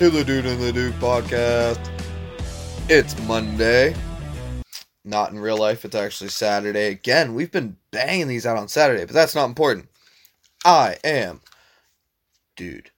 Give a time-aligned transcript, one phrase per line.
[0.00, 1.78] to the Dude and the Duke podcast.
[2.88, 3.94] It's Monday.
[5.04, 6.86] Not in real life, it's actually Saturday.
[6.86, 9.90] Again, we've been banging these out on Saturday, but that's not important.
[10.64, 11.42] I am
[12.56, 12.92] Dude.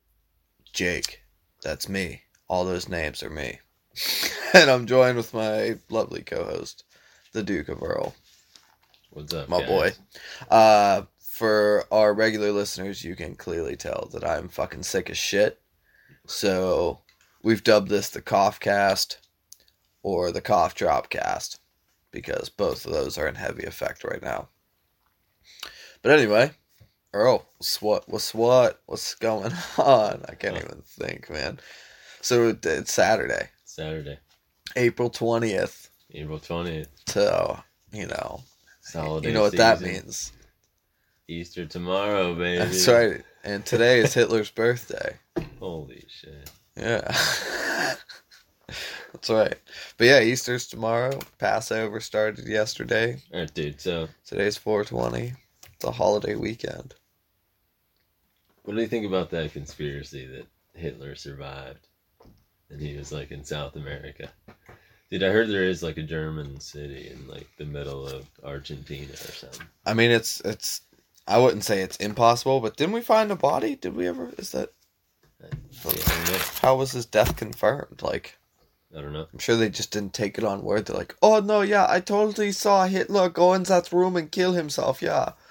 [0.73, 1.25] Jake.
[1.65, 2.23] That's me.
[2.47, 3.59] All those names are me.
[4.55, 6.85] and I'm joined with my lovely co host,
[7.33, 8.15] the Duke of Earl.
[9.11, 9.69] What's up, my guys?
[9.69, 9.93] boy.
[10.49, 15.59] Uh, for our regular listeners, you can clearly tell that I'm fucking sick as shit.
[16.27, 17.01] So
[17.43, 19.19] we've dubbed this the cough cast
[20.03, 21.61] or the cough drop cast
[22.11, 24.49] because both of those are in heavy effect right now.
[26.03, 26.53] But anyway,
[27.13, 28.09] Earl, what's what?
[28.09, 28.81] What's what?
[28.87, 30.25] What's going on?
[30.29, 30.61] I can't Oh.
[30.61, 31.59] even think, man.
[32.21, 34.19] So it's Saturday, Saturday,
[34.77, 35.91] April twentieth.
[36.13, 36.89] April twentieth.
[37.09, 37.59] So
[37.93, 38.43] you know,
[39.23, 40.33] you know what that means.
[41.29, 42.59] Easter tomorrow, baby.
[42.59, 43.23] That's right.
[43.45, 45.19] And today is Hitler's birthday.
[45.59, 46.51] Holy shit!
[46.77, 47.01] Yeah.
[49.13, 49.57] That's right.
[49.99, 51.19] But yeah, Easter's tomorrow.
[51.39, 53.21] Passover started yesterday.
[53.33, 53.81] All right, dude.
[53.81, 55.33] So, Today's 420.
[55.75, 56.95] It's a holiday weekend.
[58.63, 61.89] what do you think about that conspiracy that Hitler survived
[62.71, 64.31] and he was like in South America?
[65.11, 69.13] Dude, I heard there is like a German city in like the middle of Argentina
[69.13, 69.67] or something.
[69.85, 70.83] I mean, it's it's.
[71.27, 73.77] I wouldn't say it's impossible, but didn't we find a body?
[73.77, 74.31] Did we ever?
[74.39, 74.71] Is that
[75.43, 76.39] I, I don't know.
[76.61, 78.03] how was his death confirmed?
[78.03, 78.39] Like,
[78.97, 79.27] I don't know.
[79.33, 80.87] I'm sure they just didn't take it on word.
[80.87, 84.53] They're like, oh no, yeah, I totally saw Hitler go in that room and kill
[84.53, 85.01] himself.
[85.01, 85.33] Yeah.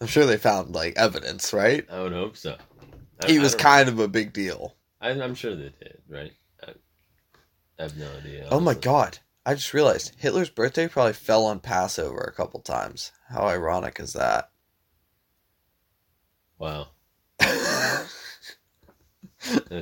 [0.00, 1.86] I'm sure they found like evidence, right?
[1.90, 2.56] I would hope so.
[3.22, 4.76] I, He I was kind of a big deal.
[5.00, 6.32] I, I'm sure they did, right?
[6.66, 6.72] I,
[7.78, 8.46] I have no idea.
[8.50, 9.18] Oh my god.
[9.44, 13.10] I just realized Hitler's birthday probably fell on Passover a couple times.
[13.30, 14.50] How ironic is that?
[16.58, 16.88] Wow,
[17.38, 18.10] that's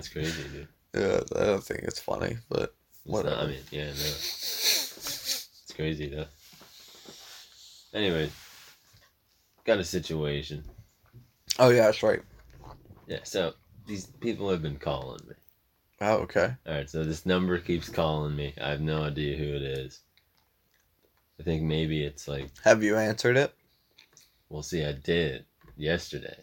[0.08, 0.68] crazy, dude.
[0.94, 2.74] yeah, I don't think it's funny, but
[3.08, 3.36] Whatever.
[3.36, 3.90] Not, I mean, yeah, no.
[3.90, 6.26] It's crazy though.
[7.94, 8.30] Anyway,
[9.64, 10.62] got a situation.
[11.58, 12.20] oh yeah, that's right.
[13.06, 13.54] Yeah, so
[13.86, 15.34] these people have been calling me.
[16.02, 16.54] Oh okay.
[16.66, 18.52] All right, so this number keeps calling me.
[18.60, 20.00] I have no idea who it is.
[21.40, 23.54] I think maybe it's like, Have you answered it?
[24.48, 24.84] we'll see.
[24.84, 25.44] I did
[25.76, 26.36] yesterday,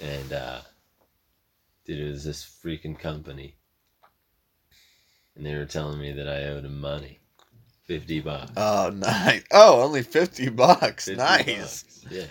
[0.00, 0.60] and uh,
[1.84, 3.54] dude, it was this freaking company,
[5.36, 7.20] and they were telling me that I owed them money,
[7.84, 8.52] fifty bucks.
[8.56, 9.44] Oh nice.
[9.52, 11.04] Oh, only fifty bucks.
[11.06, 11.82] 50 nice.
[11.82, 12.26] bucks, Yeah.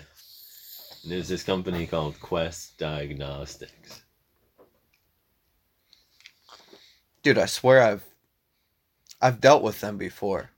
[1.04, 4.02] And there's this company called Quest Diagnostics.
[7.22, 8.04] Dude, I swear I've
[9.22, 10.50] I've dealt with them before.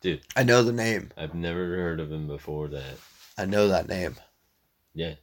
[0.00, 0.20] Dude.
[0.36, 1.10] I know the name.
[1.16, 2.98] I've never heard of him before that.
[3.36, 4.16] I know that name.
[4.94, 5.14] Yeah.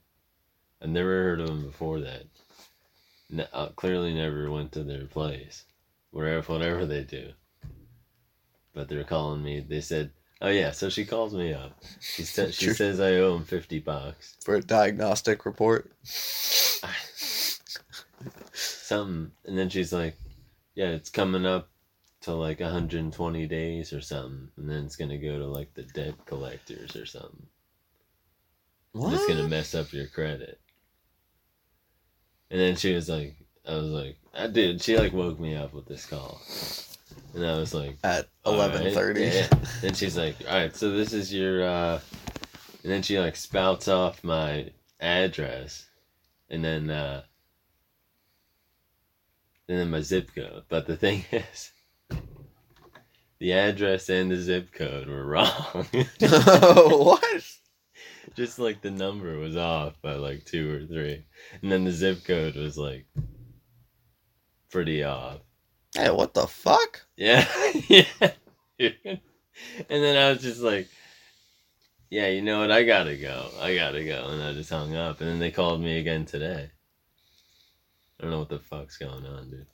[0.81, 2.23] I've never heard of him before that.
[3.29, 5.63] Ne- uh, clearly never went to their place.
[6.11, 7.31] Wherever, whatever they do.
[8.73, 9.61] But they're calling me.
[9.61, 11.77] They said, oh yeah, so she calls me up.
[12.01, 14.35] She, sa- she says I owe him 50 bucks.
[14.43, 15.91] For a diagnostic report.
[18.85, 20.15] something and then she's like
[20.75, 21.69] yeah it's coming up
[22.25, 26.15] to like 120 days or something and then it's gonna go to like the debt
[26.25, 27.45] collectors or something
[28.93, 29.05] What?
[29.07, 30.59] and it's gonna mess up your credit
[32.49, 33.35] and then she was like
[33.67, 36.41] i was like i did she like woke me up with this call
[37.35, 38.71] and i was like At all right.
[38.71, 39.21] eleven thirty.
[39.25, 39.47] Yeah.
[39.81, 41.99] then she's like all right so this is your uh
[42.83, 44.69] and then she like spouts off my
[44.99, 45.85] address
[46.49, 47.21] and then uh
[49.67, 51.71] and then my zip code but the thing is
[53.39, 55.85] the address and the zip code were wrong
[56.19, 57.43] what?
[58.35, 61.25] just like the number was off by like two or three
[61.61, 63.05] and then the zip code was like
[64.69, 65.39] pretty off
[65.95, 67.05] Hey, what the fuck?
[67.15, 67.47] Yeah,
[67.87, 68.03] yeah.
[68.77, 69.19] And
[69.87, 70.89] then I was just like,
[72.09, 72.71] yeah, you know what?
[72.71, 73.49] I gotta go.
[73.61, 74.27] I gotta go.
[74.27, 75.21] And I just hung up.
[75.21, 76.69] And then they called me again today.
[78.19, 79.67] I don't know what the fuck's going on, dude.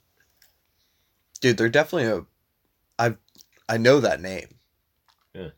[1.40, 2.24] Dude, they're definitely a.
[3.72, 4.48] I know that name.
[5.34, 5.48] Yeah.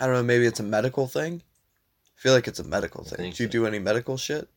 [0.00, 0.22] I don't know.
[0.24, 1.40] Maybe it's a medical thing.
[1.40, 3.30] I feel like it's a medical I thing.
[3.30, 3.52] Did you so.
[3.52, 4.48] do any medical shit?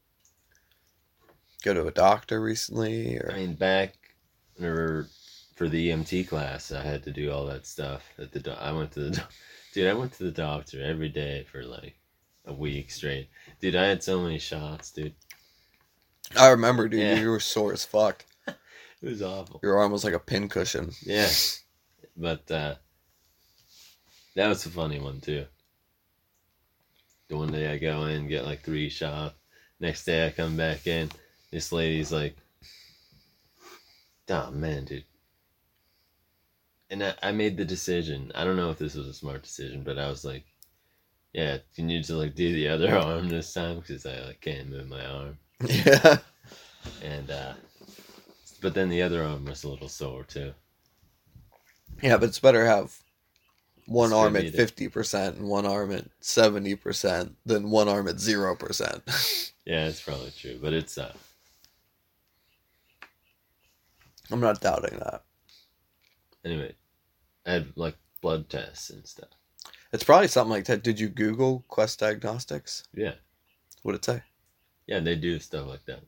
[1.63, 3.94] Go to a doctor recently, or I mean, back
[4.60, 5.07] or
[5.56, 8.01] for the EMT class, I had to do all that stuff.
[8.18, 9.31] At the do- I went to the doc-
[9.75, 9.88] dude.
[9.88, 11.95] I went to the doctor every day for like
[12.45, 13.30] a week straight.
[13.62, 15.13] Dude, I had so many shots, dude.
[16.36, 17.00] I remember, dude.
[17.01, 17.19] Yeah.
[17.19, 18.25] You were sore as fuck.
[19.04, 19.59] It was awful.
[19.62, 20.92] Your arm was like a pincushion.
[21.06, 21.30] Yeah.
[22.18, 22.75] But uh
[24.35, 25.45] that was a funny one too.
[27.30, 29.35] The one day I go in, get like three shots,
[29.83, 31.12] Next day I come back in.
[31.51, 32.38] This lady's like,
[34.30, 35.03] oh man, dude.
[36.89, 38.31] And I, I made the decision.
[38.33, 40.45] I don't know if this was a smart decision, but I was like,
[41.33, 44.69] yeah, you need to like do the other arm this time because I like can't
[44.69, 45.38] move my arm.
[45.68, 46.19] Yeah.
[47.03, 47.53] And uh
[48.62, 50.53] but then the other arm was a little sore too.
[52.01, 52.97] Yeah, but it's better have
[53.85, 59.50] one arm at 50% and one arm at 70% than one arm at 0%.
[59.65, 61.13] Yeah, it's probably true, but it's uh
[64.30, 65.24] I'm not doubting that.
[66.44, 66.75] anyway.
[67.45, 69.30] I had like blood tests and stuff.
[69.94, 70.83] It's probably something like that.
[70.83, 72.83] Did you Google Quest Diagnostics?
[72.94, 73.13] Yeah.
[73.83, 74.21] What'd it say?
[74.88, 76.01] Yeah, they do stuff like that.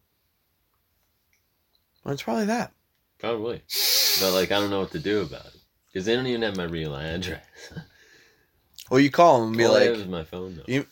[2.03, 2.73] Well, it's probably that.
[3.19, 3.61] Probably.
[4.19, 5.54] But like I don't know what to do about it.
[5.95, 7.39] Because they don't even have my real address.
[8.89, 10.63] Well, you call them and be All I have like, is my phone number.
[10.67, 10.85] you,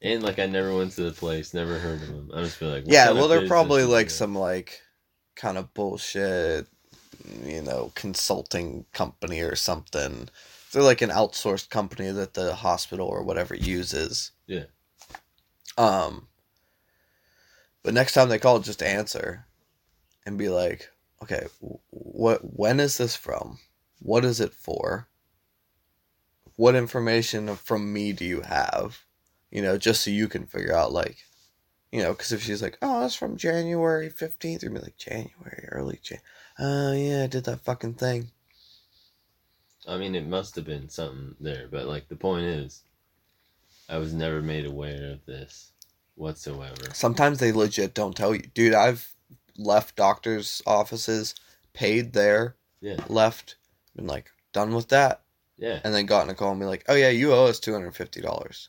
[0.00, 2.30] And like I never went to the place, never heard of them.
[2.32, 4.34] I just feel like what yeah, kind of well, they're business probably is like some
[4.34, 4.80] like
[5.34, 6.68] kind of bullshit,
[7.44, 10.28] you know, consulting company or something.
[10.72, 14.30] They're like an outsourced company that the hospital or whatever uses.
[14.46, 14.64] Yeah.
[15.76, 16.28] Um.
[17.82, 19.46] But next time they call, just answer,
[20.24, 20.88] and be like,
[21.22, 22.38] "Okay, wh- what?
[22.42, 23.58] When is this from?
[24.04, 25.08] What is it for?
[26.56, 29.00] What information from me do you have?
[29.50, 31.24] You know, just so you can figure out, like,
[31.90, 35.68] you know, because if she's like, "Oh, that's from January fifteenth," you'd be like, "January,
[35.72, 36.20] early Jan."
[36.58, 38.30] Oh yeah, I did that fucking thing.
[39.88, 42.82] I mean, it must have been something there, but like the point is,
[43.88, 45.72] I was never made aware of this
[46.14, 46.92] whatsoever.
[46.92, 48.74] Sometimes they legit don't tell you, dude.
[48.74, 49.14] I've
[49.56, 51.34] left doctors' offices,
[51.72, 53.56] paid there, Yeah, left,
[53.96, 55.22] been like done with that,
[55.58, 55.80] yeah.
[55.84, 57.94] and then gotten a call and be like, "Oh yeah, you owe us two hundred
[57.96, 58.68] fifty dollars."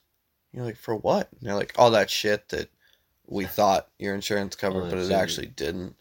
[0.52, 2.70] You're like, "For what?" And they're like, "All that shit that
[3.28, 5.96] we thought your insurance covered, but it actually didn't."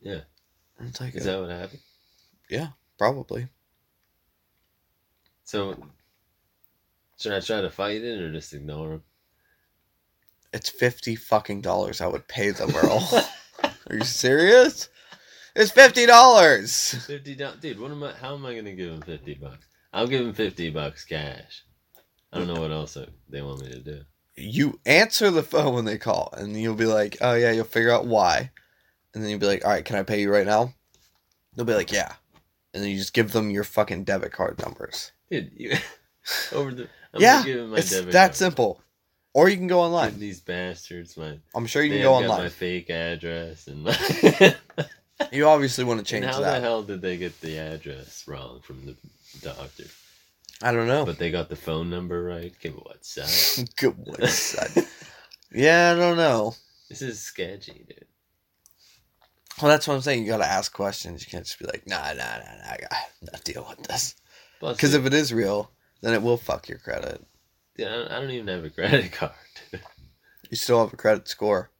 [0.00, 0.20] Yeah.
[0.78, 1.80] And it's like, Is uh, that what happened?
[2.48, 2.68] Yeah,
[2.98, 3.48] probably.
[5.44, 5.76] So,
[7.18, 9.02] should I try to fight it or just ignore him?
[10.52, 12.00] It's fifty fucking dollars.
[12.00, 13.26] I would pay them, Earl.
[13.62, 14.88] Are you serious?
[15.58, 16.94] It's fifty dollars.
[17.04, 17.80] Fifty dollars, dude.
[17.80, 18.12] What am I?
[18.12, 19.66] How am I gonna give him fifty bucks?
[19.92, 21.64] I'll give him fifty bucks cash.
[22.32, 22.96] I don't know what else
[23.28, 24.02] they want me to do.
[24.36, 27.90] You answer the phone when they call, and you'll be like, "Oh yeah," you'll figure
[27.90, 28.52] out why,
[29.12, 30.74] and then you'll be like, "All right, can I pay you right now?"
[31.56, 32.12] They'll be like, "Yeah,"
[32.72, 35.10] and then you just give them your fucking debit card numbers.
[35.28, 35.76] Dude, you
[36.52, 36.88] over the.
[37.12, 38.36] I'm Yeah, give him my it's debit that card.
[38.36, 38.80] simple.
[39.34, 40.20] Or you can go online.
[40.20, 42.42] These bastards, my I'm sure you can go online.
[42.42, 44.54] my fake address and my.
[45.32, 48.84] You obviously want to change how the hell did they get the address wrong from
[48.86, 48.96] the
[49.42, 49.84] doctor?
[50.62, 51.04] I don't know.
[51.04, 52.52] But they got the phone number right.
[52.60, 53.66] Give what, son?
[53.76, 54.84] Good one, son.
[55.52, 56.54] yeah, I don't know.
[56.88, 58.04] this is sketchy, dude.
[59.60, 60.22] Well, that's what I'm saying.
[60.22, 61.24] You gotta ask questions.
[61.26, 62.70] You can't just be like, "Nah, nah, nah, nah.
[62.72, 62.92] I got
[63.32, 64.14] not deal with this."
[64.60, 65.70] Because if it is real,
[66.00, 67.24] then it will fuck your credit.
[67.76, 69.32] dude, I don't even have a credit card.
[70.50, 71.70] You still have a credit score,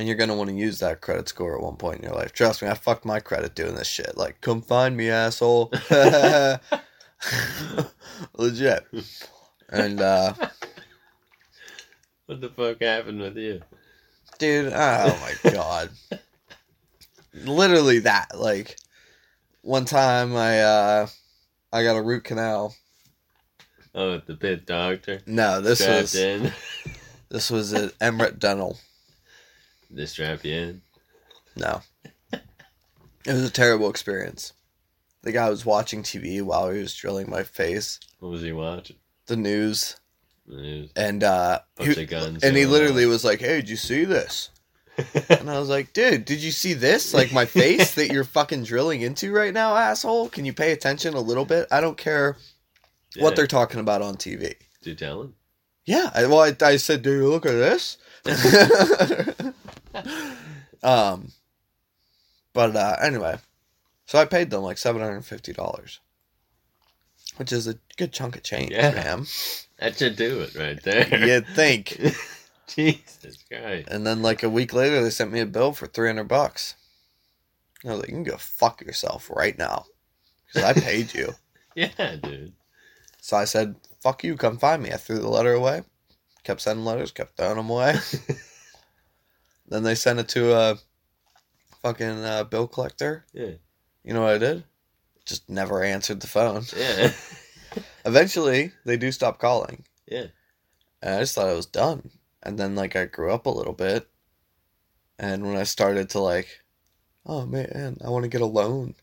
[0.00, 2.32] and you're gonna want to use that credit score at one point in your life.
[2.32, 4.16] Trust me, I fucked my credit doing this shit.
[4.16, 5.70] Like, come find me, asshole.
[8.38, 8.86] Legit.
[9.68, 10.32] And uh,
[12.24, 13.60] what the fuck happened with you?
[14.38, 15.90] dude, oh my god,
[17.34, 18.28] literally that.
[18.34, 18.78] Like,
[19.60, 21.08] one time I uh,
[21.74, 22.74] I got a root canal.
[23.94, 25.20] Oh, at the pit doctor.
[25.26, 26.52] No, this Strapped was in.
[27.28, 28.78] this was at Emirates Dental.
[29.90, 30.82] They strap you in.
[31.56, 31.82] No.
[32.32, 34.52] It was a terrible experience.
[35.22, 38.96] The guy was watching TV while he was drilling my face, What was he watching?
[39.26, 39.96] the news,
[40.46, 40.90] The news.
[40.96, 42.42] and uh Bunch he- of guns.
[42.42, 44.48] and he literally was like, "Hey, did you see this?"
[45.28, 47.12] And I was like, "Dude, did you see this?
[47.12, 50.30] Like my face that you're fucking drilling into right now, asshole?
[50.30, 51.68] Can you pay attention a little bit?
[51.70, 52.36] I don't care
[53.18, 54.40] what they're talking about on TV."
[54.82, 55.34] Did you tell him?
[55.84, 57.98] Yeah, I, well, I, I said, "Do you look at this?"
[60.82, 61.32] um,
[62.52, 63.38] but uh, anyway,
[64.06, 66.00] so I paid them like seven hundred and fifty dollars,
[67.36, 68.90] which is a good chunk of change, Yeah.
[68.92, 69.26] man.
[69.78, 71.08] That should do it right there.
[71.26, 71.98] You'd think.
[72.66, 73.88] Jesus Christ.
[73.90, 76.74] And then like a week later, they sent me a bill for three hundred bucks.
[77.84, 79.86] I was like, "You can go fuck yourself right now,"
[80.46, 81.34] because I paid you.
[81.76, 82.52] Yeah, dude.
[83.22, 85.82] So I said, "Fuck you, come find me." I threw the letter away.
[86.42, 87.94] Kept sending letters, kept throwing them away.
[89.70, 90.78] Then they sent it to a
[91.82, 93.24] fucking uh, bill collector.
[93.32, 93.52] Yeah.
[94.04, 94.64] You know what I did?
[95.24, 96.64] Just never answered the phone.
[96.76, 97.12] Yeah.
[98.04, 99.84] Eventually, they do stop calling.
[100.06, 100.26] Yeah.
[101.02, 102.10] And I just thought it was done.
[102.42, 104.08] And then, like, I grew up a little bit.
[105.18, 106.48] And when I started to like,
[107.26, 108.94] oh man, I want to get a loan,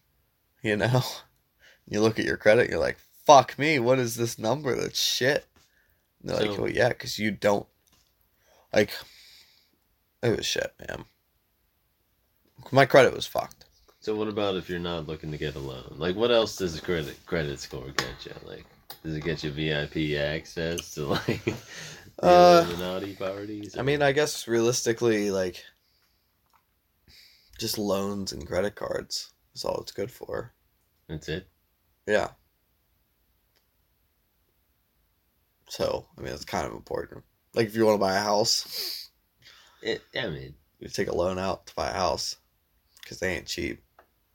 [0.64, 1.04] you know,
[1.88, 4.76] you look at your credit, you're like, fuck me, what is this number?
[4.76, 5.46] That's shit.
[6.22, 7.68] And they're like, well, yeah, because you don't,
[8.74, 8.92] like,
[10.24, 11.06] it was shit, man.
[12.72, 13.66] My credit was fucked.
[14.00, 15.96] So what about if you're not looking to get a loan?
[15.98, 18.32] Like, what else does a credit credit score get you?
[18.46, 18.66] Like,
[19.04, 21.56] does it get you VIP access to like the
[22.22, 23.78] Uh, Illuminati parties?
[23.78, 25.64] I mean, I guess realistically, like,
[27.60, 30.54] just loans and credit cards is all it's good for.
[31.10, 31.48] that's it.
[32.08, 32.30] Yeah.
[35.70, 37.24] So, I mean, it's kind of important.
[37.54, 39.07] Like, if you want to buy a house,
[39.82, 40.02] It.
[40.18, 42.38] I mean, you take a loan out to buy a house
[43.02, 43.82] because they ain't cheap.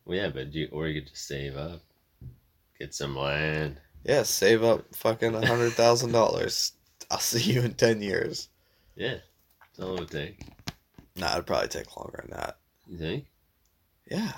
[0.05, 1.81] well, yeah, but you or you could just save up,
[2.79, 3.79] get some land.
[4.05, 6.73] Yeah, save up fucking a hundred thousand dollars.
[7.11, 8.49] I'll see you in ten years.
[8.97, 9.17] Yeah,
[9.61, 10.41] that's all it would take.
[11.17, 12.57] Nah, it'd probably take longer than that.
[12.89, 13.27] You think?
[14.11, 14.33] Yeah.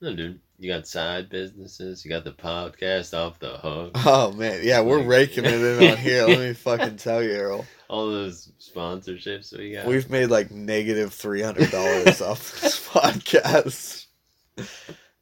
[0.00, 0.40] No, dude.
[0.58, 2.04] You got side businesses.
[2.04, 3.92] You got the podcast off the hook.
[3.94, 6.26] Oh man, yeah, we're raking it in on here.
[6.26, 7.66] Let me fucking tell you, Earl.
[7.90, 9.84] All those sponsorships we got.
[9.86, 14.06] We've made like negative three hundred dollars off this podcast.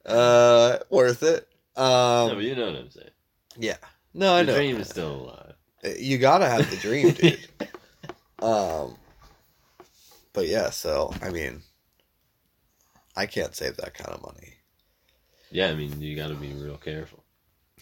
[0.05, 1.47] Uh, worth it.
[1.75, 3.09] no, Um, but you know what I'm saying.
[3.57, 3.77] yeah.
[4.13, 4.57] No, I the know.
[4.57, 5.53] dream is still alive.
[5.97, 7.39] You gotta have the dream, dude.
[8.41, 8.95] um,
[10.33, 10.69] but yeah.
[10.69, 11.63] So I mean,
[13.15, 14.57] I can't save that kind of money.
[15.51, 17.23] Yeah, I mean, you got to be real careful.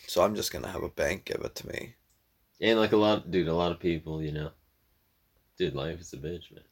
[0.08, 1.96] So I'm just gonna have a bank give it to me.
[2.62, 4.52] And like a lot, dude, a lot of people, you know,
[5.58, 6.64] dude, life is a bitch, man.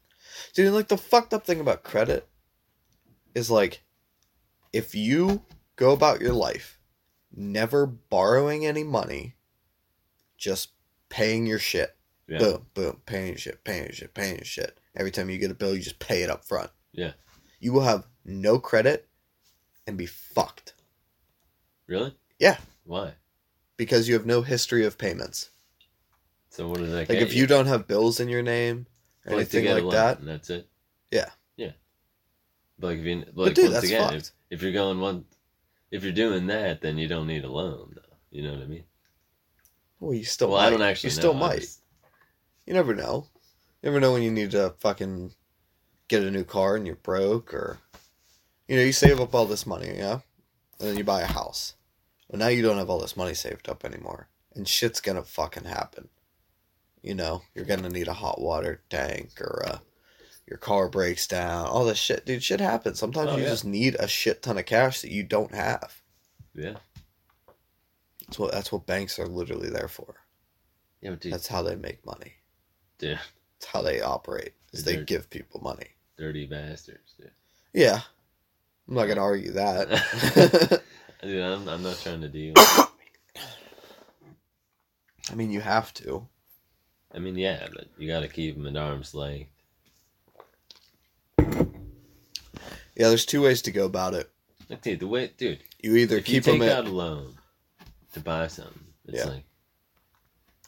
[0.54, 2.28] Dude, like the fucked up thing about credit
[3.34, 3.84] is like
[4.74, 5.44] if you
[5.76, 6.80] go about your life
[7.36, 9.36] never borrowing any money,
[10.38, 10.70] just
[11.10, 11.96] paying your shit.
[12.28, 12.40] Yeah.
[12.40, 14.80] Boom, boom, paying your shit, paying your shit, paying your shit.
[14.96, 16.72] Every time you get a bill, you just pay it up front.
[16.92, 17.12] Yeah.
[17.60, 19.08] You will have no credit
[19.86, 20.74] and be fucked
[21.88, 22.16] Really?
[22.40, 22.58] Yeah.
[22.84, 23.14] Why?
[23.78, 25.50] because you have no history of payments.
[26.56, 28.88] So what does that Like if you don't have bills in your name
[29.26, 30.70] or Like, anything like that, and that's it.
[31.12, 31.30] Yeah.
[31.58, 31.72] Yeah.
[32.80, 35.26] But like if you like dude, once that's again, if, if you're going one,
[35.92, 38.16] if you're doing that, then you don't need a loan, though.
[38.32, 38.86] You know what I mean?
[40.00, 40.68] well, you still well, might.
[40.68, 41.10] I don't actually.
[41.10, 41.44] You still know.
[41.44, 41.78] I might.
[42.66, 43.28] You never know.
[43.82, 45.34] You never know when you need to fucking
[46.08, 47.80] get a new car and you're broke or
[48.68, 50.20] you know, you save up all this money, yeah?
[50.80, 51.76] And then you buy a house.
[52.30, 54.30] Well now you don't have all this money saved up anymore.
[54.54, 56.08] And shit's gonna fucking happen.
[57.06, 59.78] You know, you're gonna need a hot water tank or uh
[60.48, 62.26] your car breaks down, all this shit.
[62.26, 62.98] Dude, shit happens.
[63.00, 63.50] Sometimes Oh, you yeah.
[63.50, 66.02] just need a shit ton of cash that you don't have.
[66.56, 66.78] yeah.
[68.22, 70.16] That's what that's what banks are literally there for.
[71.02, 72.34] Yeah, but dude, That's how they make money.
[72.98, 73.20] dude,
[73.60, 74.54] That's how they operate.
[74.74, 75.90] Is they give people money.
[76.18, 77.30] dirty bastards, dude.
[77.74, 78.00] Yeah.
[78.88, 80.82] I'm not gonna argue that.
[81.22, 82.54] Dude, I'm, I'm not trying to deal.
[82.58, 82.88] I
[85.36, 86.28] mean, you have to.
[87.16, 89.50] I mean, yeah, but you got to keep them at arm's length.
[92.98, 94.30] Yeah, there's two ways to go about it.
[94.82, 96.78] Dude, the way, dude, You either if you keep take them at.
[96.78, 97.36] out a loan
[98.14, 99.26] to buy something, it's Yeah.
[99.32, 99.44] like,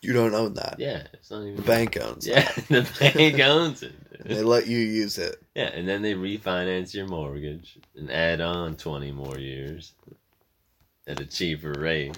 [0.02, 0.76] You don't own that.
[0.78, 3.94] yeah, it's not even The bank owns Yeah, the bank owns it.
[4.12, 4.28] it.
[4.28, 5.42] They let you use it.
[5.56, 9.94] Yeah, and then they refinance your mortgage and add on 20 more years
[11.08, 12.18] at a cheaper rate.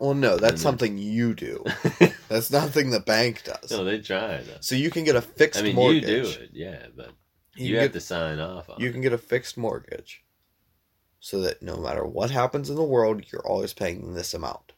[0.00, 1.62] Well, no, that's then- something you do.
[2.28, 3.70] That's nothing the bank does.
[3.72, 4.56] no, they try though.
[4.60, 6.02] So you can get a fixed I mean, mortgage.
[6.08, 7.10] you do it, yeah, but
[7.56, 8.92] You, you, have get, to sign off on you it.
[8.92, 10.22] can get a fixed mortgage,
[11.18, 14.72] so that no matter what happens in the world, you're always paying this amount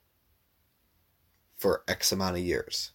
[1.59, 2.92] for X amount of years.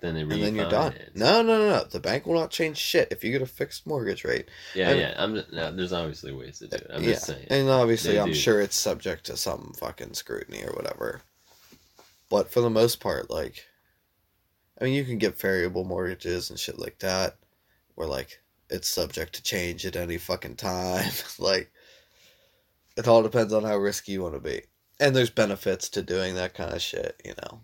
[0.00, 0.94] Then they and then you're done.
[1.14, 1.84] No, no, no, no.
[1.84, 4.48] The bank will not change shit if you get a fixed mortgage rate.
[4.74, 5.14] Yeah, and- yeah.
[5.16, 5.34] I'm.
[5.52, 6.86] No, there's obviously ways to do it.
[6.92, 7.46] I'm yeah, just saying.
[7.50, 8.34] and obviously, They I'm do.
[8.34, 11.22] sure it's subject to some fucking scrutiny or whatever.
[12.28, 13.64] But for the most part, like,
[14.80, 17.36] I mean, you can get variable mortgages and shit like that,
[17.94, 21.10] where like it's subject to change at any fucking time.
[21.38, 21.70] like,
[22.96, 24.62] it all depends on how risky you want to be,
[25.00, 27.20] and there's benefits to doing that kind of shit.
[27.24, 27.60] You know,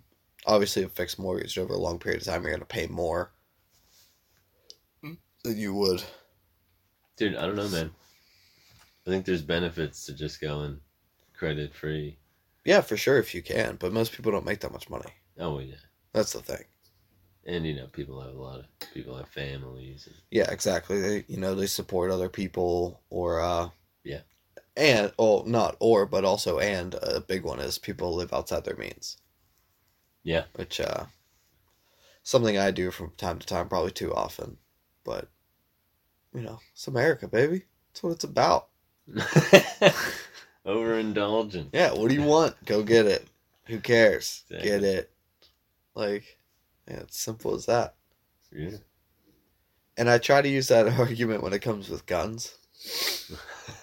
[0.46, 3.32] obviously, a fixed mortgage over a long period of time, you're gonna pay more
[5.44, 6.02] than you would.
[7.16, 7.90] Dude, I don't know, man.
[9.06, 10.80] I think there's benefits to just going
[11.34, 12.18] credit free.
[12.64, 15.12] Yeah, for sure if you can, but most people don't make that much money.
[15.38, 15.74] Oh yeah.
[16.12, 16.64] That's the thing.
[17.44, 20.06] And you know, people have a lot of people have families.
[20.06, 21.00] And, Yeah, exactly.
[21.00, 23.70] They you know they support other people or uh
[24.04, 24.20] Yeah.
[24.76, 28.76] And oh not or but also and a big one is people live outside their
[28.76, 29.16] means.
[30.22, 30.44] Yeah.
[30.54, 31.06] Which uh
[32.22, 34.58] something I do from time to time, probably too often.
[35.04, 35.28] But
[36.34, 37.64] you know, it's America, baby.
[37.92, 38.68] That's what it's about.
[40.66, 41.70] Overindulgent.
[41.72, 42.54] Yeah, what do you want?
[42.64, 43.26] Go get it.
[43.66, 44.44] Who cares?
[44.48, 44.70] Exactly.
[44.70, 45.10] Get it.
[45.94, 46.38] Like,
[46.88, 47.94] yeah, it's simple as that.
[48.50, 48.78] Yeah.
[49.96, 52.56] And I try to use that argument when it comes with guns,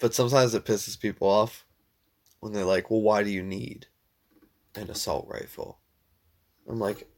[0.00, 1.66] but sometimes it pisses people off
[2.40, 3.87] when they're like, "Well, why do you need
[4.78, 5.78] an assault rifle?"
[6.68, 7.08] I'm like,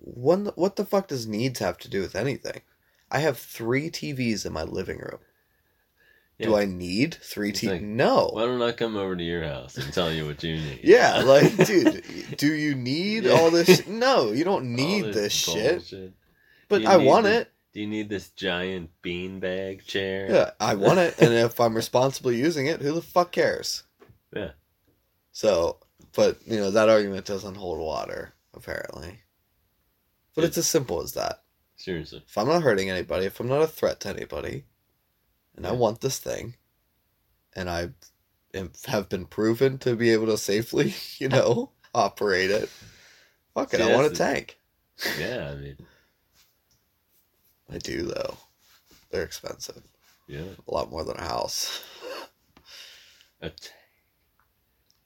[0.00, 2.62] "When what the fuck does needs have to do with anything?"
[3.10, 5.18] I have three TVs in my living room.
[6.40, 7.68] Do I need three TVs?
[7.70, 8.30] like, no.
[8.32, 10.80] Why don't I come over to your house and tell you what you need?
[10.82, 12.02] Yeah, like, dude,
[12.38, 13.32] do you need Yeah.
[13.32, 13.80] all this?
[13.82, 15.84] Sh- no, you don't All need this, shit.
[16.70, 17.52] But I want the- it.
[17.74, 20.28] Do you need this giant beanbag chair?
[20.30, 23.82] Yeah, I want it, and if I'm responsibly using it, who the fuck cares?
[24.34, 24.52] Yeah.
[25.32, 25.78] So,
[26.14, 29.20] but you know that argument doesn't hold water apparently.
[30.34, 31.42] But it's as simple as that.
[31.76, 32.22] Seriously.
[32.26, 34.64] If I'm not hurting anybody, if I'm not a threat to anybody,
[35.56, 36.54] and I want this thing,
[37.56, 37.90] and I
[38.54, 42.68] am, have been proven to be able to safely, you know, operate it,
[43.54, 44.58] fuck it, See, I want a the- tank.
[45.18, 45.76] Yeah, I mean,
[47.72, 48.36] I do though.
[49.10, 49.82] They're expensive,
[50.28, 50.42] yeah.
[50.68, 51.82] a lot more than a house.
[53.42, 53.70] A t-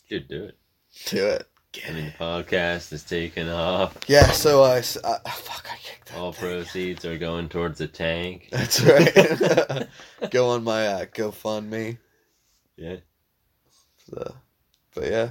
[0.08, 0.58] Dude, do it.
[1.06, 1.46] Do it.
[1.46, 2.18] I Get mean, it.
[2.18, 3.98] the podcast is taking off.
[4.06, 6.48] Yeah, so I, uh, fuck, I kicked that All thing.
[6.48, 8.48] proceeds are going towards the tank.
[8.52, 9.88] That's right.
[10.30, 11.98] Go on my uh, GoFundMe.
[12.76, 12.96] Yeah.
[14.08, 14.34] So,
[14.94, 15.30] but yeah,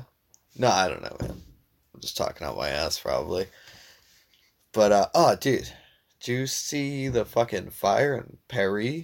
[0.58, 1.42] no, I don't know, man.
[1.94, 3.46] I'm just talking out my ass, probably.
[4.74, 5.70] But uh, oh, dude,
[6.22, 9.04] do you see the fucking fire in Paris?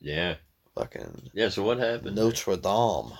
[0.00, 0.36] Yeah.
[0.74, 2.16] Fucking Yeah, so what happened?
[2.16, 3.12] Notre Dame.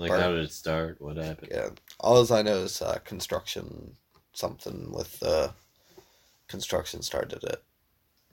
[0.00, 0.98] Like, how did it start?
[0.98, 1.48] What happened?
[1.50, 3.96] Yeah, all I know is uh, construction.
[4.32, 5.48] Something with uh,
[6.48, 7.62] construction started it.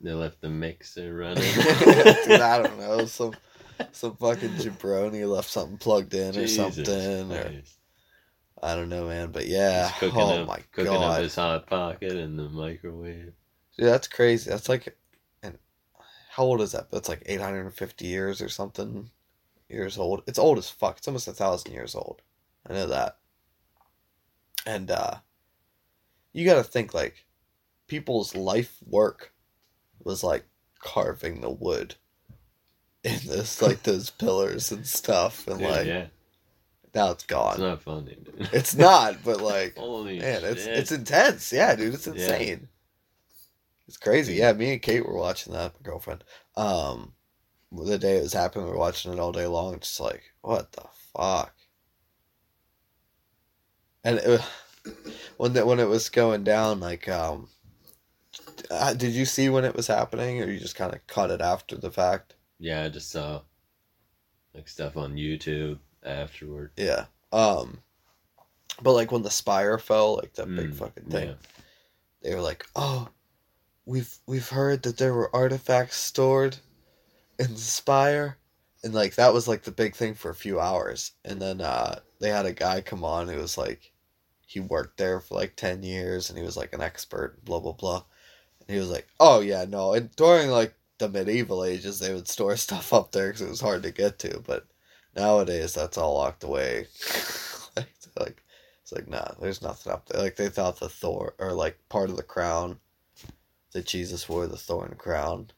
[0.00, 1.42] They left the mixer running.
[1.54, 3.04] Dude, I don't know.
[3.04, 3.34] Some
[3.92, 7.52] some fucking jabroni left something plugged in or Jesus something, or
[8.62, 9.30] I don't know, man.
[9.30, 13.34] But yeah, cooking oh up, my cooking god, up his hot pocket in the microwave.
[13.76, 14.48] Dude, that's crazy.
[14.48, 14.96] That's like,
[15.42, 15.58] and
[16.30, 16.90] how old is that?
[16.90, 19.10] That's like eight hundred and fifty years or something
[19.68, 20.22] years old.
[20.26, 20.98] It's old as fuck.
[20.98, 22.22] It's almost a thousand years old.
[22.68, 23.18] I know that.
[24.66, 25.16] And uh
[26.32, 27.26] you got to think like
[27.86, 29.32] people's life work
[30.04, 30.44] was like
[30.78, 31.94] carving the wood
[33.02, 36.06] in this like those pillars and stuff and Dude, like yeah,
[36.94, 37.52] now it's it's gone.
[37.52, 38.48] It's not funny, dude.
[38.52, 40.76] It's not, but like Holy Man, it's shit.
[40.78, 41.52] it's intense.
[41.52, 42.12] Yeah, dude, it's Yeah.
[42.14, 42.68] insane.
[43.86, 44.34] It's crazy.
[44.34, 46.24] Yeah, me and Kate were watching that, my girlfriend.
[46.56, 47.14] Um
[47.72, 50.72] the day it was happening, we were watching it all day long, just like, what
[50.72, 50.84] the
[51.16, 51.54] fuck?
[54.04, 54.40] And it,
[55.36, 57.48] when the, when it was going down, like, um,
[58.70, 61.40] uh, did you see when it was happening, or you just kind of caught it
[61.40, 62.34] after the fact?
[62.58, 63.42] Yeah, I just saw
[64.54, 66.72] like stuff on YouTube afterward.
[66.76, 67.06] Yeah.
[67.32, 67.78] Um,
[68.82, 71.28] but like when the spire fell, like that big Mm, fucking thing.
[71.28, 71.34] yeah.
[72.22, 73.08] they were like, "Oh,
[73.86, 76.56] we've we've heard that there were artifacts stored
[77.38, 78.38] in the spire,"
[78.82, 81.12] and like that was like the big thing for a few hours.
[81.24, 83.92] And then uh, they had a guy come on who was like,
[84.46, 87.72] he worked there for like ten years, and he was like an expert, blah blah
[87.72, 88.04] blah.
[88.60, 92.28] And he was like, "Oh yeah, no." And during like the medieval ages, they would
[92.28, 94.66] store stuff up there because it was hard to get to, but
[95.16, 96.86] nowadays that's all locked away.
[97.76, 98.42] like, like
[98.82, 100.22] it's like, nah, there's nothing up there.
[100.22, 102.78] Like they thought the Thor or like part of the crown
[103.72, 105.50] that Jesus wore, the thorn crown,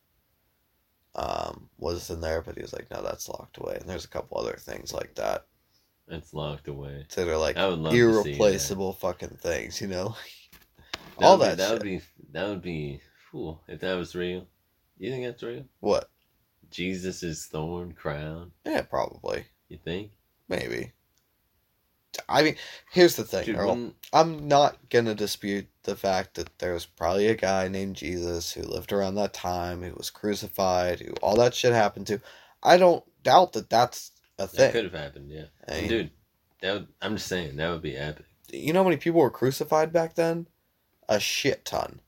[1.15, 3.77] um, was in there, but he was like, no, that's locked away.
[3.81, 5.47] And there's a couple other things like that
[6.09, 7.07] It's locked away.
[7.15, 10.15] that are like I would love irreplaceable fucking things, you know?
[11.19, 12.01] That All that be, that would be
[12.33, 14.47] that would be cool if that was real.
[14.99, 15.65] You think that's real?
[15.81, 16.09] What?
[16.71, 18.53] Jesus' thorn crown.
[18.65, 19.45] Yeah, probably.
[19.69, 20.13] You think?
[20.49, 20.93] Maybe.
[22.31, 22.57] I mean,
[22.93, 23.69] here's the thing, Dude, Earl.
[23.69, 28.53] wouldn't- I'm not gonna dispute the fact that there was probably a guy named Jesus
[28.53, 32.21] who lived around that time, who was crucified, who all that shit happened to.
[32.63, 34.73] I don't doubt that that's a that thing.
[34.73, 35.31] could have happened.
[35.31, 36.11] Yeah, I mean, dude.
[36.63, 38.27] That would, I'm just saying that would be epic.
[38.53, 40.47] you know how many people were crucified back then?
[41.09, 42.01] A shit ton.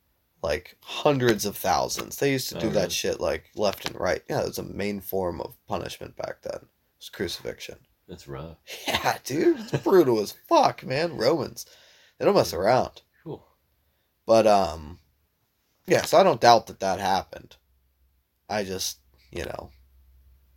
[0.43, 2.17] Like hundreds of thousands.
[2.17, 2.81] They used to Oh, do really?
[2.81, 4.23] that shit like left and right.
[4.29, 6.57] Yeah, it was a main form of punishment back then.
[6.63, 7.77] It was crucifixion.
[8.13, 8.59] That's rough.
[8.87, 9.59] Yeah, dude.
[9.59, 11.17] It's brutal as fuck, man.
[11.17, 11.65] Romans.
[12.19, 13.01] They don't mess around.
[13.25, 13.43] Cool.
[14.27, 14.99] But um,
[15.87, 16.03] yeah.
[16.03, 17.57] So I don't doubt that that happened.
[18.51, 18.99] I just,
[19.31, 19.71] you know,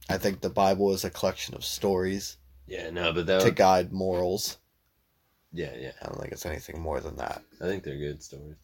[0.10, 2.36] I think the Bible is a collection of stories
[2.68, 4.58] Yeah, no, but that to would, guide morals.
[5.54, 5.92] yeah, yeah.
[6.02, 7.42] I don't think it's anything more than that.
[7.62, 8.58] I think they're good stories.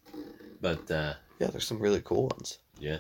[0.60, 2.58] But uh Yeah, there's some really cool ones.
[2.78, 3.00] yeah,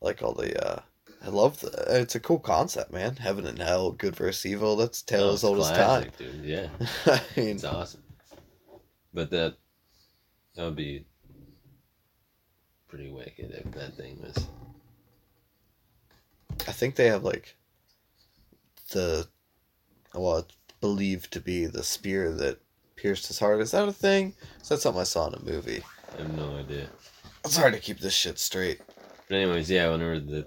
[0.00, 0.50] like all the.
[0.66, 0.80] uh
[1.24, 1.70] I love the.
[2.00, 3.16] It's a cool concept, man.
[3.16, 4.76] Heaven and hell, good versus evil.
[4.76, 6.10] That's tale Oh, as old as time.
[6.18, 6.44] dude.
[6.44, 6.68] Yeah,
[7.06, 8.02] I mean, it's awesome.
[9.14, 9.56] But that
[10.56, 11.06] that would be
[12.88, 14.46] pretty wicked if that thing was.
[16.68, 17.56] I think they have like
[18.90, 19.28] the
[20.14, 22.58] well, it's believed to be the spear that
[22.96, 23.60] pierced his heart.
[23.60, 24.34] Is that a thing?
[24.60, 25.82] Is that something I saw in a movie?
[26.14, 26.88] I have no idea.
[27.44, 28.80] It's hard to keep this shit straight.
[29.28, 30.46] But anyways, yeah, whenever the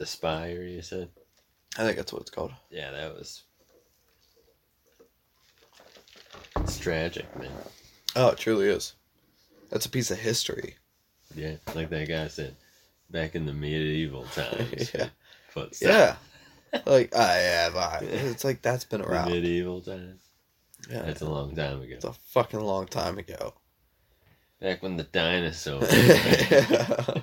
[0.00, 1.08] the spire you said,
[1.78, 2.52] I think that's what it's called.
[2.70, 3.42] yeah, that was.
[6.56, 7.50] It's tragic, man.
[8.16, 8.94] Oh, it truly is.
[9.70, 10.74] That's a piece of history.
[11.34, 12.56] Yeah, like that guy said,
[13.10, 14.90] back in the medieval times.
[14.94, 15.08] Yeah.
[15.50, 16.16] Footsteps.
[16.72, 16.80] Yeah.
[16.86, 17.76] like I have.
[17.76, 19.30] I, it's like that's been The around.
[19.30, 20.22] medieval times.
[20.90, 21.94] Yeah, That's a long time ago.
[21.94, 23.52] it's a fucking long time ago.
[24.62, 25.88] Back when the dinosaurs.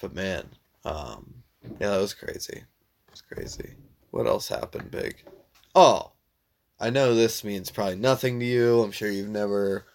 [0.00, 0.46] but man,
[0.84, 1.34] um,
[1.80, 2.58] yeah, that was crazy.
[2.58, 3.74] It was crazy.
[4.10, 5.22] What else happened big?
[5.74, 6.12] Oh,
[6.78, 8.82] I know this means probably nothing to you.
[8.82, 9.86] I'm sure you've never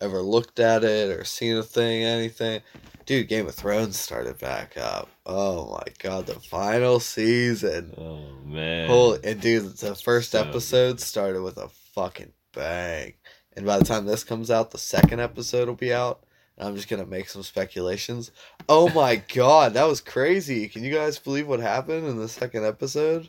[0.00, 2.60] ever looked at it or seen a thing, anything.
[3.06, 5.08] Dude, Game of Thrones started back up.
[5.24, 7.94] Oh my god, the final season.
[7.96, 8.88] oh man.
[8.88, 13.14] Holy and dude, the first So episode started with a fucking bang.
[13.56, 16.24] And by the time this comes out, the second episode will be out.
[16.58, 18.30] I'm just gonna make some speculations.
[18.68, 20.68] Oh my god, that was crazy.
[20.68, 23.28] Can you guys believe what happened in the second episode?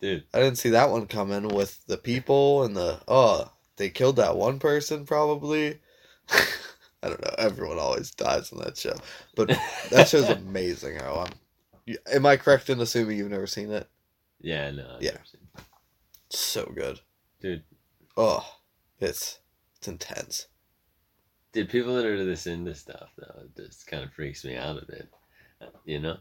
[0.00, 4.16] Dude, I didn't see that one coming with the people and the oh, they killed
[4.16, 5.78] that one person probably.
[7.04, 7.34] I don't know.
[7.36, 8.94] Everyone always dies on that show.
[9.34, 9.48] But
[9.90, 10.96] that show's amazing.
[10.96, 11.26] How
[11.88, 13.88] I'm Am I correct in assuming you've never seen it?
[14.40, 14.94] yeah, no.
[14.96, 15.10] I've Yeah.
[15.12, 15.64] never seen it.
[16.30, 17.00] So good.
[17.40, 17.64] Dude,
[18.16, 18.46] Oh,
[19.00, 19.40] it's
[19.78, 20.46] it's intense.
[21.52, 24.82] Dude, people that are this into stuff, though, it just kind of freaks me out
[24.82, 25.08] a bit.
[25.84, 26.16] You know?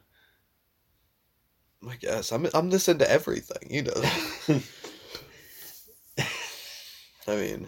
[1.90, 4.04] I guess I'm I'm this into everything, you know.
[7.28, 7.68] I mean,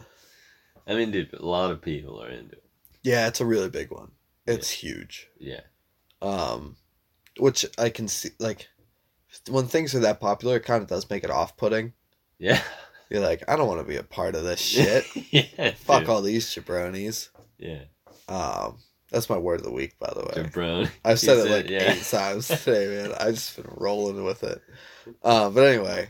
[0.85, 2.63] I mean, dude, a lot of people are into it.
[3.01, 4.11] yeah, it's a really big one.
[4.45, 5.29] It's huge.
[5.39, 5.61] Yeah.
[6.21, 6.75] Um,
[7.39, 8.67] which I can see like
[9.49, 11.93] when things are that popular, it kind of does make it off-putting.
[12.37, 12.61] Yeah.
[13.09, 15.05] You're like, I don't want to be a part of this shit.
[15.31, 15.71] yeah.
[15.71, 16.09] Fuck dude.
[16.09, 17.29] all these jabronis.
[17.63, 17.83] Yeah.
[18.27, 18.77] Um,
[19.09, 20.43] that's my word of the week, by the way.
[20.43, 20.89] Jabron.
[21.05, 21.93] I've said it like yeah.
[21.93, 23.13] eight times today, man.
[23.19, 24.61] I've just been rolling with it.
[25.23, 26.09] Uh, but anyway,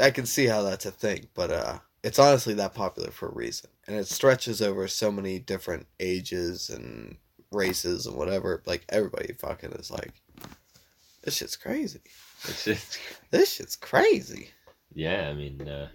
[0.00, 3.34] I can see how that's a thing, but uh, it's honestly that popular for a
[3.34, 7.16] reason, and it stretches over so many different ages and
[7.50, 8.62] races and whatever.
[8.64, 10.12] Like everybody fucking is like,
[11.22, 12.00] this shit's crazy.
[13.30, 14.50] This shit's crazy.
[14.92, 15.88] yeah, I mean, uh,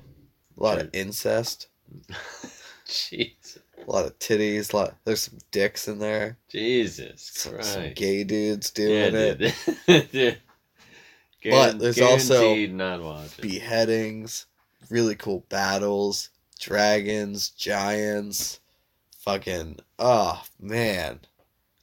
[0.57, 1.67] A lot of incest,
[2.87, 3.57] jeez.
[3.89, 4.71] A lot of titties.
[4.73, 4.95] A lot.
[5.03, 6.37] There's some dicks in there.
[6.49, 7.73] Jesus Some, Christ.
[7.73, 9.55] some gay dudes yeah, doing it.
[9.87, 10.11] dude.
[10.11, 10.37] dude.
[11.43, 12.53] But there's also
[13.41, 14.45] beheadings,
[14.89, 18.59] really cool battles, dragons, giants,
[19.19, 21.21] fucking oh man,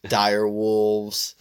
[0.08, 1.34] dire wolves.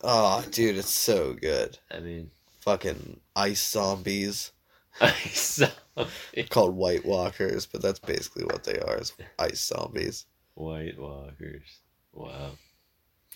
[0.00, 1.78] Oh, dude, it's so good.
[1.90, 4.52] I mean, Fucking ice zombies
[5.00, 5.74] I saw it.
[6.50, 10.26] called White Walkers, but that's basically what they are: is ice zombies.
[10.54, 11.80] White Walkers.
[12.12, 12.52] Wow.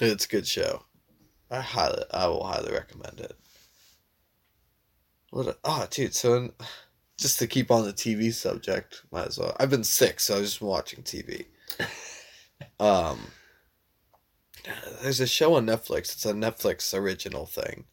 [0.00, 0.84] It's a good show.
[1.50, 3.36] I highly, I will highly recommend it.
[5.30, 5.48] What?
[5.48, 6.14] A, oh, dude.
[6.14, 6.52] So, in,
[7.18, 9.56] just to keep on the TV subject, might as well.
[9.58, 11.46] I've been sick, so I've just been watching TV.
[12.80, 13.18] um,
[15.02, 16.12] there's a show on Netflix.
[16.12, 17.84] It's a Netflix original thing.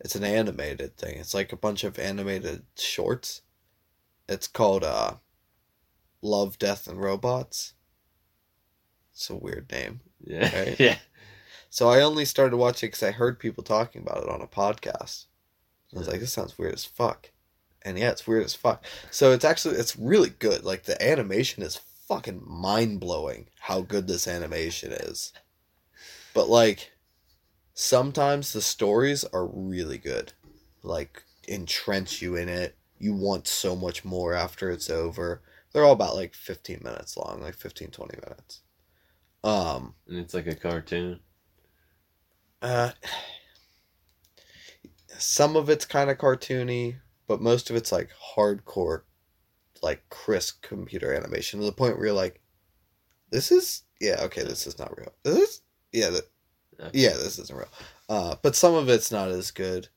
[0.00, 1.18] It's an animated thing.
[1.18, 3.42] It's like a bunch of animated shorts.
[4.32, 5.14] It's called uh,
[6.22, 7.74] Love, Death, and Robots.
[9.12, 10.00] It's a weird name.
[10.24, 10.58] Yeah.
[10.58, 10.76] Right.
[10.80, 10.98] Yeah.
[11.70, 14.46] So I only started watching it because I heard people talking about it on a
[14.46, 15.24] podcast.
[15.94, 17.30] I was like, this sounds weird as fuck.
[17.80, 18.84] And yeah, it's weird as fuck.
[19.10, 20.64] So it's actually it's really good.
[20.64, 25.32] Like the animation is fucking mind blowing how good this animation is.
[26.34, 26.92] But like
[27.74, 30.34] sometimes the stories are really good.
[30.82, 32.76] Like entrench you in it.
[33.02, 35.42] You want so much more after it's over.
[35.72, 38.62] They're all about like 15 minutes long, like 15 20 minutes.
[39.44, 41.20] Um And it's like a cartoon.
[42.62, 42.92] Uh,
[45.18, 49.02] some of it's kind of cartoony, but most of it's like hardcore,
[49.82, 52.40] like crisp computer animation to the point where you're like,
[53.30, 55.12] "This is yeah okay, this is not real.
[55.24, 55.62] This is
[55.92, 56.10] yeah
[56.92, 57.68] yeah this isn't real."
[58.08, 59.88] Uh, but some of it's not as good.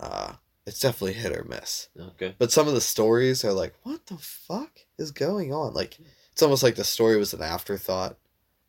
[0.00, 0.34] Uh,
[0.68, 1.88] it's definitely hit or miss.
[1.98, 2.34] Okay.
[2.38, 5.98] But some of the stories are like, "What the fuck is going on?" Like
[6.32, 8.16] it's almost like the story was an afterthought.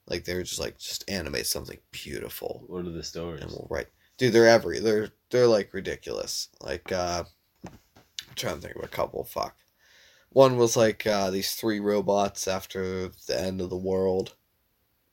[0.08, 3.42] Like they were just like just animate something beautiful What are the stories?
[3.44, 3.88] and we'll write.
[4.18, 6.50] Dude, they're every they're they're like ridiculous.
[6.62, 7.26] Like uh
[7.68, 7.78] I'm
[8.36, 9.24] trying to think of a couple.
[9.24, 9.56] Fuck.
[10.32, 14.36] One was like uh these three robots after the end of the world,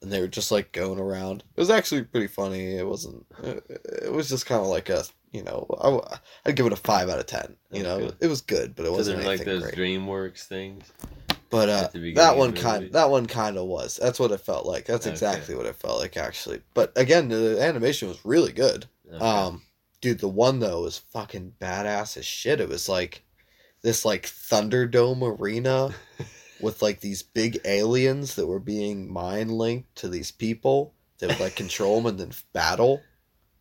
[0.00, 1.44] and they were just like going around.
[1.56, 2.76] It was actually pretty funny.
[2.76, 3.26] It wasn't.
[3.42, 3.64] It,
[4.04, 7.08] it was just kind of like a you know I, would give it a five
[7.08, 7.56] out of ten.
[7.70, 9.74] You know, it was good, but it wasn't they're like those great.
[9.74, 10.90] DreamWorks things.
[11.48, 13.98] But uh, at the beginning that one kind that one kind of was.
[14.02, 14.84] That's what it felt like.
[14.86, 15.12] That's Okay.
[15.12, 16.60] exactly what it felt like actually.
[16.74, 18.86] But again, the animation was really good.
[19.12, 19.24] Okay.
[19.24, 19.62] Um,
[20.00, 22.60] dude, the one though was fucking badass as shit.
[22.60, 23.22] It was like
[23.82, 25.94] this like Thunderdome arena
[26.60, 31.40] with like these big aliens that were being mind linked to these people that would
[31.40, 33.02] like control them and then battle.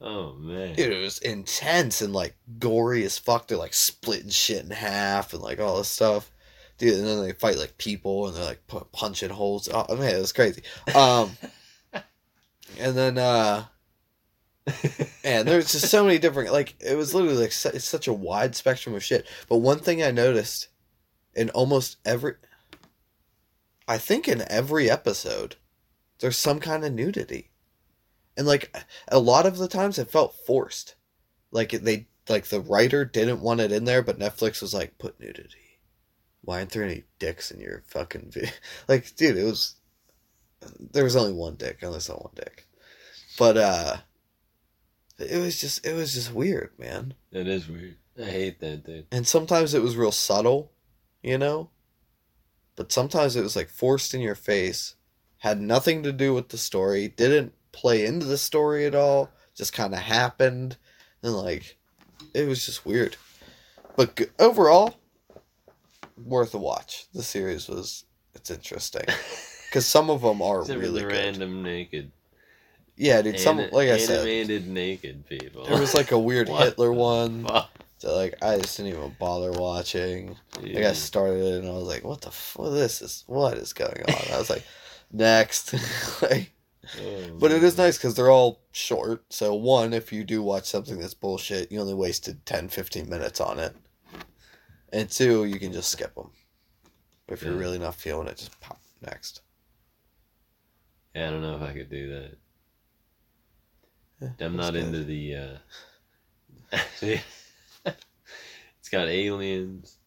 [0.06, 0.76] Oh man.
[0.76, 3.48] Dude, it was intense and like gory as fuck.
[3.48, 6.32] They're like splitting shit in half and like all this stuff.
[6.78, 9.68] Dude, and then they fight like people and they're like pu- punching holes.
[9.74, 10.62] Oh man, it was crazy.
[10.94, 11.36] Um,
[12.80, 13.66] and then uh,
[15.24, 18.14] and there's just so many different like it was literally like su- it's such a
[18.14, 19.28] wide spectrum of shit.
[19.48, 20.70] But one thing I noticed
[21.36, 22.36] in almost every,
[23.88, 25.56] I think in every episode,
[26.20, 27.52] there's some kind of nudity,
[28.38, 28.76] and like
[29.08, 30.96] a lot of the times it felt forced,
[31.52, 35.20] like they like the writer didn't want it in there, but Netflix was like put
[35.20, 35.80] nudity.
[36.42, 38.52] Why aren't there any dicks in your fucking video?
[38.88, 39.76] Like, dude, it was.
[40.80, 41.80] There was only one dick.
[41.82, 42.66] I only saw one dick,
[43.38, 43.98] but uh,
[45.20, 47.14] it was just it was just weird, man.
[47.32, 47.98] it is weird.
[48.20, 49.08] I hate that dude.
[49.12, 50.72] And sometimes it was real subtle,
[51.22, 51.70] you know?
[52.76, 54.96] But sometimes it was like forced in your face,
[55.40, 59.74] had nothing to do with the story, didn't play into the story at all, just
[59.74, 60.78] kind of happened.
[61.22, 61.78] And like,
[62.34, 63.18] it was just weird.
[63.96, 64.96] But g- overall,
[66.18, 67.06] worth a watch.
[67.14, 69.06] The series was, it's interesting.
[69.68, 72.10] Because some of them are really the random naked.
[72.96, 75.66] Yeah, dude, some, ani- like I said, animated naked people.
[75.66, 77.44] there was like a weird Hitler one.
[77.44, 77.68] That
[78.04, 80.38] like I just didn't even bother watching.
[80.62, 82.72] Like I started it and I was like, "What the fuck?
[82.72, 84.64] This is what is going on?" I was like,
[85.12, 85.74] "Next."
[86.22, 86.54] like,
[87.02, 89.26] Oh, but it is nice because they're all short.
[89.30, 93.42] So one, if you do watch something that's bullshit, you only wasted 10, 15 minutes
[93.42, 93.76] on it.
[94.94, 96.32] And two, you can just skip them.
[97.28, 99.42] If you're really not feeling it, just pop next.
[101.16, 102.38] Yeah, I don't know if I could do that.
[104.22, 104.84] Yeah, I'm not good.
[104.86, 105.36] into the.
[105.36, 105.58] uh
[108.80, 109.98] It's got aliens,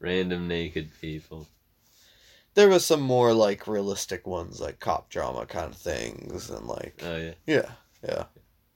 [0.00, 1.46] random naked people.
[2.54, 7.00] There was some more like realistic ones, like cop drama kind of things, and like
[7.04, 7.32] Oh yeah.
[7.46, 7.70] yeah,
[8.06, 8.24] yeah.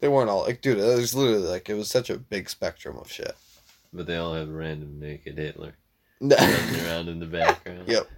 [0.00, 0.78] They weren't all like, dude.
[0.78, 3.34] It was literally like it was such a big spectrum of shit.
[3.92, 5.74] But they all have random naked Hitler
[6.20, 7.84] running around in the background.
[7.88, 8.08] Yep.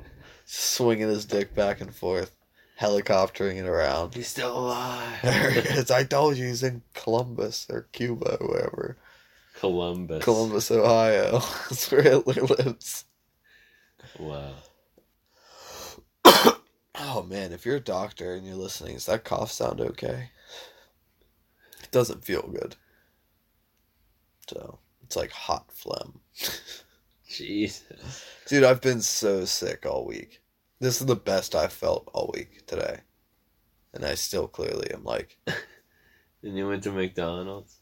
[0.44, 2.34] Swinging his dick back and forth,
[2.80, 4.14] helicoptering it around.
[4.14, 5.22] He's still alive.
[5.22, 8.96] As I told you, he's in Columbus or Cuba, or wherever.
[9.58, 10.24] Columbus.
[10.24, 11.40] Columbus, Ohio.
[11.68, 13.04] That's where Hitler lives.
[14.18, 14.54] Wow.
[17.00, 20.30] Oh man, if you're a doctor and you're listening, does that cough sound okay?
[21.82, 22.76] It doesn't feel good.
[24.48, 26.20] So it's like hot phlegm.
[27.28, 28.24] Jesus.
[28.46, 30.40] Dude, I've been so sick all week.
[30.80, 33.00] This is the best I've felt all week today.
[33.92, 35.36] And I still clearly am like,
[36.42, 37.78] And you went to McDonald's?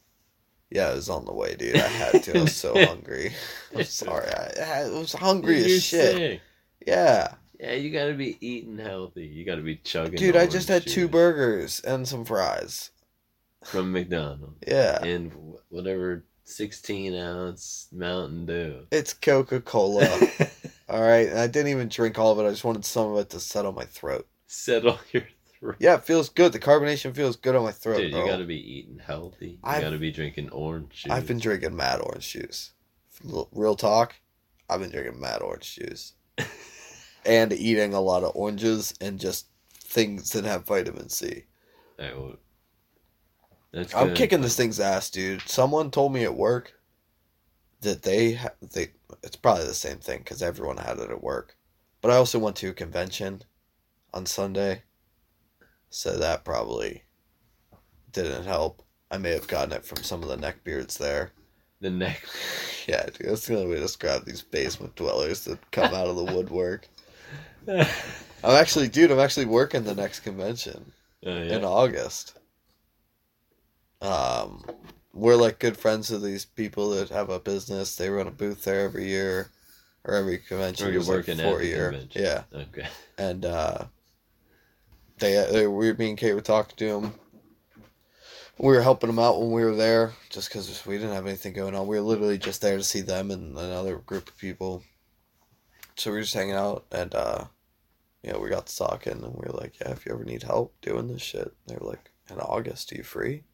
[0.70, 1.76] yeah, it was on the way, dude.
[1.76, 2.38] I had to.
[2.38, 3.32] I was so hungry.
[3.74, 4.28] I'm sorry.
[4.28, 6.16] I, I was hungry You're as shit.
[6.16, 6.40] sick.
[6.86, 7.34] Yeah.
[7.60, 9.26] Yeah, you gotta be eating healthy.
[9.26, 10.16] You gotta be chugging.
[10.16, 12.90] Dude, I just had two burgers and some fries.
[13.64, 15.02] from McDonald's Yeah.
[15.02, 15.32] and
[15.70, 18.86] whatever sixteen ounce Mountain Dew.
[18.92, 20.06] It's Coca Cola.
[20.88, 21.28] all right.
[21.28, 22.46] And I didn't even drink all of it.
[22.46, 24.28] I just wanted some of it to settle my throat.
[24.46, 25.24] Settle your
[25.58, 25.76] throat.
[25.80, 26.52] Yeah, it feels good.
[26.52, 27.96] The carbonation feels good on my throat.
[27.96, 28.26] Dude, you bro.
[28.28, 29.52] gotta be eating healthy.
[29.52, 31.12] You I've- gotta be drinking orange juice.
[31.12, 32.72] I've been drinking mad orange juice.
[33.52, 34.14] Real talk,
[34.68, 36.12] I've been drinking mad orange juice.
[37.26, 41.44] and eating a lot of oranges and just things that have vitamin C.
[41.98, 42.38] That would-
[43.72, 44.16] That's I'm good.
[44.16, 45.42] kicking this thing's ass, dude.
[45.48, 46.72] Someone told me at work
[47.80, 51.56] that they ha- they it's probably the same thing because everyone had it at work.
[52.00, 53.42] But I also went to a convention
[54.14, 54.82] on Sunday,
[55.90, 57.04] so that probably
[58.12, 58.82] didn't help.
[59.10, 61.32] I may have gotten it from some of the neckbeards there.
[61.80, 62.22] the neck.
[62.86, 66.14] Yeah, dude, that's the only way to describe these basement dwellers that come out of
[66.14, 66.86] the woodwork.
[67.68, 71.32] I'm actually, dude, I'm actually working the next convention yeah.
[71.56, 72.38] in August.
[74.00, 74.64] Um,
[75.12, 77.96] we're like good friends with these people that have a business.
[77.96, 79.50] They run a booth there every year,
[80.04, 80.86] or every convention.
[80.86, 81.90] Or you're is like working at for a the year.
[81.90, 82.22] convention.
[82.22, 82.86] Yeah, Okay.
[83.18, 83.84] and uh,
[85.18, 87.14] they, they we me and Kate were talking to him.
[88.58, 91.52] We were helping them out when we were there, just because we didn't have anything
[91.52, 91.86] going on.
[91.86, 94.82] We were literally just there to see them and another group of people.
[95.96, 97.44] So we were just hanging out, and uh,
[98.22, 100.42] you know, we got to talking, and we were like, "Yeah, if you ever need
[100.42, 103.44] help doing this shit," they were like, "In August, are you free?"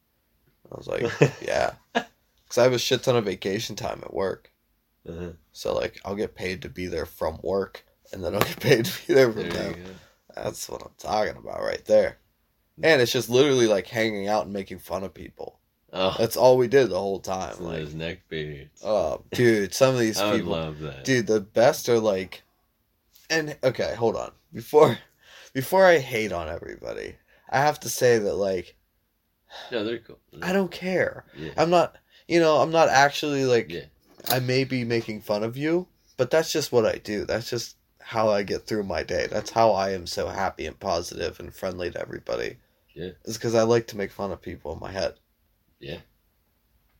[0.71, 1.03] I was like,
[1.43, 4.51] "Yeah," because I have a shit ton of vacation time at work.
[5.09, 5.33] Uh-huh.
[5.53, 8.85] So like, I'll get paid to be there from work, and then I'll get paid
[8.87, 9.85] to be there from There them.
[10.35, 12.19] That's what I'm talking about right there.
[12.83, 15.59] And it's just literally like hanging out and making fun of people.
[15.93, 17.55] Oh, That's all we did the whole time.
[17.61, 18.81] Like, those neck beards.
[18.83, 21.05] oh, dude, some of these I people, love that.
[21.05, 22.43] dude, the best are like,
[23.29, 24.33] and okay, hold on.
[24.53, 24.99] Before,
[25.53, 27.17] before I hate on everybody,
[27.49, 28.77] I have to say that like
[29.71, 30.19] No, they're cool.
[30.43, 31.25] I don't care.
[31.37, 31.53] Yeah.
[31.57, 31.97] I'm not,
[32.29, 33.85] you know, I'm not actually like Yeah.
[34.31, 37.25] I may be making fun of you, but that's just what I do.
[37.25, 39.27] That's just how I get through my day.
[39.31, 42.57] That's how I am so happy and positive and friendly to everybody.
[42.95, 43.11] Yeah.
[43.25, 45.15] It's because I like to make fun of people in my head.
[45.81, 45.99] Yeah.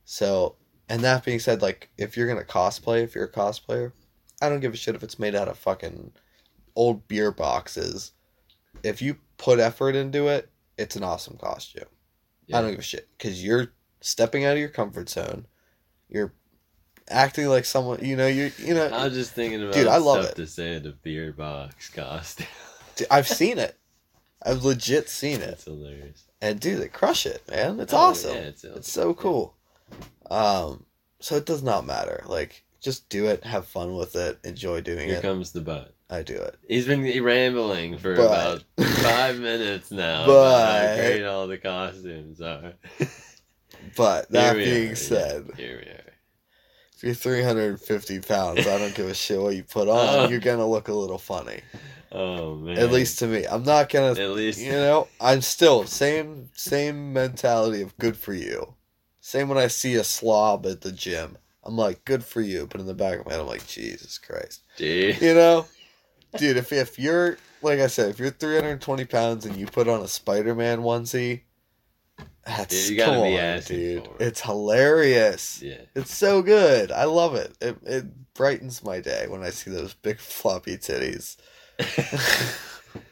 [0.05, 0.55] So,
[0.89, 3.93] and that being said, like, if you're gonna cosplay, if you're a cosplayer,
[4.41, 6.11] I don't give a shit if it's made out of fucking
[6.75, 8.11] old beer boxes.
[8.83, 11.85] If you put effort into it, it's an awesome costume.
[12.47, 12.57] Yeah.
[12.57, 15.45] I don't give a shit because you're stepping out of your comfort zone.
[16.09, 16.33] You're
[17.09, 18.27] acting like someone, you know.
[18.27, 18.87] You you know.
[18.87, 20.41] I was just thinking about Dude, I love stuff it.
[20.41, 22.47] to say a beer box costume.
[22.95, 23.77] Dude, I've seen it.
[24.45, 26.25] I've legit seen it, It's hilarious.
[26.41, 27.79] and dude, they crush it, man.
[27.79, 28.33] It's Oh, awesome.
[28.35, 29.55] Yeah, it's, It's so cool.
[30.29, 30.85] Um,
[31.21, 32.23] so it does not matter.
[32.27, 35.11] Like, just do it, have fun with it, enjoy doing Here it.
[35.11, 35.93] Here comes the butt.
[36.13, 36.55] I do it.
[36.67, 38.63] He's been rambling for But- about
[38.97, 40.23] five minutes now.
[40.25, 42.73] about how But- great all the costumes are.
[43.97, 46.13] But that being are, said, yeah, here we are.
[46.95, 49.97] if you're 350 pounds, I don't give a shit what you put on.
[50.25, 50.29] Oh.
[50.29, 51.59] You're gonna look a little funny.
[52.11, 52.77] Oh man.
[52.77, 53.45] At least to me.
[53.45, 54.11] I'm not gonna.
[54.11, 58.75] at least You know, I'm still same same mentality of good for you.
[59.19, 61.37] Same when I see a slob at the gym.
[61.65, 64.17] I'm like, good for you, but in the back of my head, I'm like, Jesus
[64.17, 64.61] Christ.
[64.77, 65.19] dude.
[65.21, 65.65] You know,
[66.37, 70.01] dude, if if you're like I said, if you're 320 pounds and you put on
[70.01, 71.41] a Spider-Man onesie,
[72.45, 74.03] that's Yeah, you come on, dude.
[74.05, 74.09] it.
[74.19, 75.61] It's hilarious.
[75.61, 75.81] Yeah.
[75.95, 76.91] It's so good.
[76.91, 77.53] I love it.
[77.61, 81.37] It it brightens my day when I see those big floppy titties.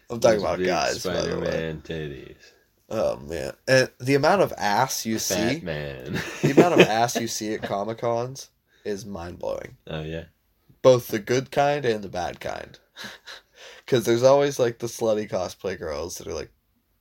[0.09, 1.45] I'm talking Those about guys, by the way.
[1.47, 2.35] Spider-Man titties.
[2.93, 6.19] Oh man, and the amount of ass you Fat see, man.
[6.41, 8.49] the amount of ass you see at Comic Cons
[8.83, 9.77] is mind blowing.
[9.87, 10.25] Oh yeah.
[10.81, 12.77] Both the good kind and the bad kind.
[13.85, 16.51] Because there's always like the slutty cosplay girls that are like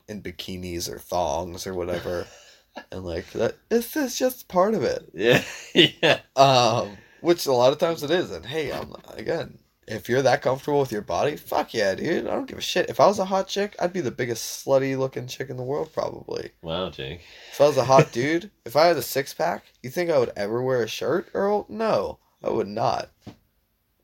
[0.08, 2.26] in bikinis or thongs or whatever,
[2.92, 3.56] and like that.
[3.68, 5.08] This is just part of it.
[5.14, 5.42] Yeah.
[6.02, 6.20] yeah.
[6.34, 8.30] Um, which a lot of times it is.
[8.30, 12.26] And hey, I'm again, if you're that comfortable with your body, fuck yeah, dude.
[12.26, 12.90] I don't give a shit.
[12.90, 15.62] If I was a hot chick, I'd be the biggest slutty looking chick in the
[15.62, 16.50] world, probably.
[16.62, 17.22] Wow, Jake.
[17.52, 20.18] If I was a hot dude, if I had a six pack, you think I
[20.18, 21.66] would ever wear a shirt, Earl?
[21.68, 23.10] No, I would not.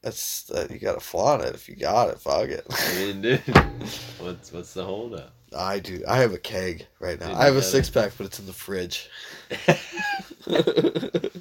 [0.07, 2.21] That's uh, you gotta flaunt it if you got it.
[2.21, 2.64] Fuck it.
[2.71, 3.40] I mean, dude.
[4.21, 5.33] What's what's the holdup?
[5.53, 6.01] I do.
[6.07, 7.27] I have a keg right now.
[7.27, 9.11] Dude, I have a six pack, but it's in the fridge.
[10.47, 11.33] but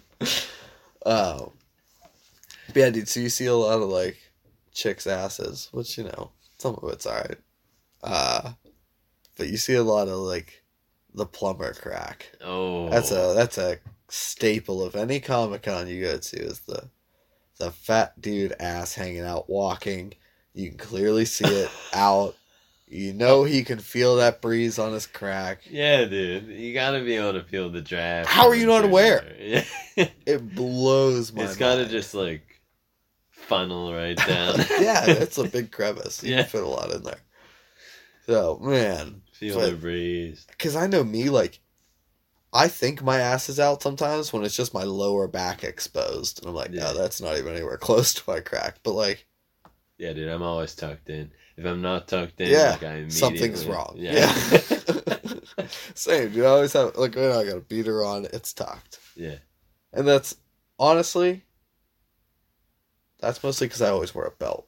[2.74, 3.08] yeah, dude.
[3.08, 4.18] So you see a lot of like
[4.74, 7.38] chicks' asses, which you know some of it's alright.
[8.04, 8.54] Uh,
[9.38, 10.64] but you see a lot of like
[11.14, 12.32] the plumber crack.
[12.44, 12.90] oh.
[12.90, 13.78] That's a that's a
[14.10, 16.90] staple of any comic con you go to is the
[17.58, 20.14] the fat dude ass hanging out walking.
[20.54, 22.36] You can clearly see it out.
[22.88, 25.62] You know he can feel that breeze on his crack.
[25.70, 26.46] Yeah, dude.
[26.48, 28.30] You gotta be able to feel the draft.
[28.30, 29.36] How are you not aware?
[29.40, 29.64] Yeah.
[30.26, 31.92] It blows my it's gotta mind.
[31.92, 32.62] just like
[33.32, 34.58] funnel right down.
[34.80, 36.22] yeah, it's a big crevice.
[36.24, 36.42] You Yeah.
[36.42, 37.20] can fit a lot in there.
[38.26, 40.46] So man, Feel but- the breeze.
[40.50, 41.60] because I know me, like
[42.56, 46.50] I think my ass is out sometimes when it's just my lower back exposed, and
[46.50, 46.84] I'm like, Yeah.
[46.86, 48.78] no, that's not even anywhere close to my crack.
[48.84, 49.28] But like,
[49.98, 50.30] Yeah, dude.
[50.30, 51.32] I'm always tucked in.
[51.58, 53.96] If I'm not tucked in, Yeah, like I immediately something's wrong.
[53.98, 54.14] Yeah.
[54.52, 55.66] Yeah.
[55.96, 56.46] Same, dude.
[56.46, 59.00] I always have like right now I got a beater on, it's tucked.
[59.16, 59.36] yeah.
[59.94, 60.36] And that's
[60.80, 61.44] honestly
[63.20, 64.68] that's mostly because I always wear a belt.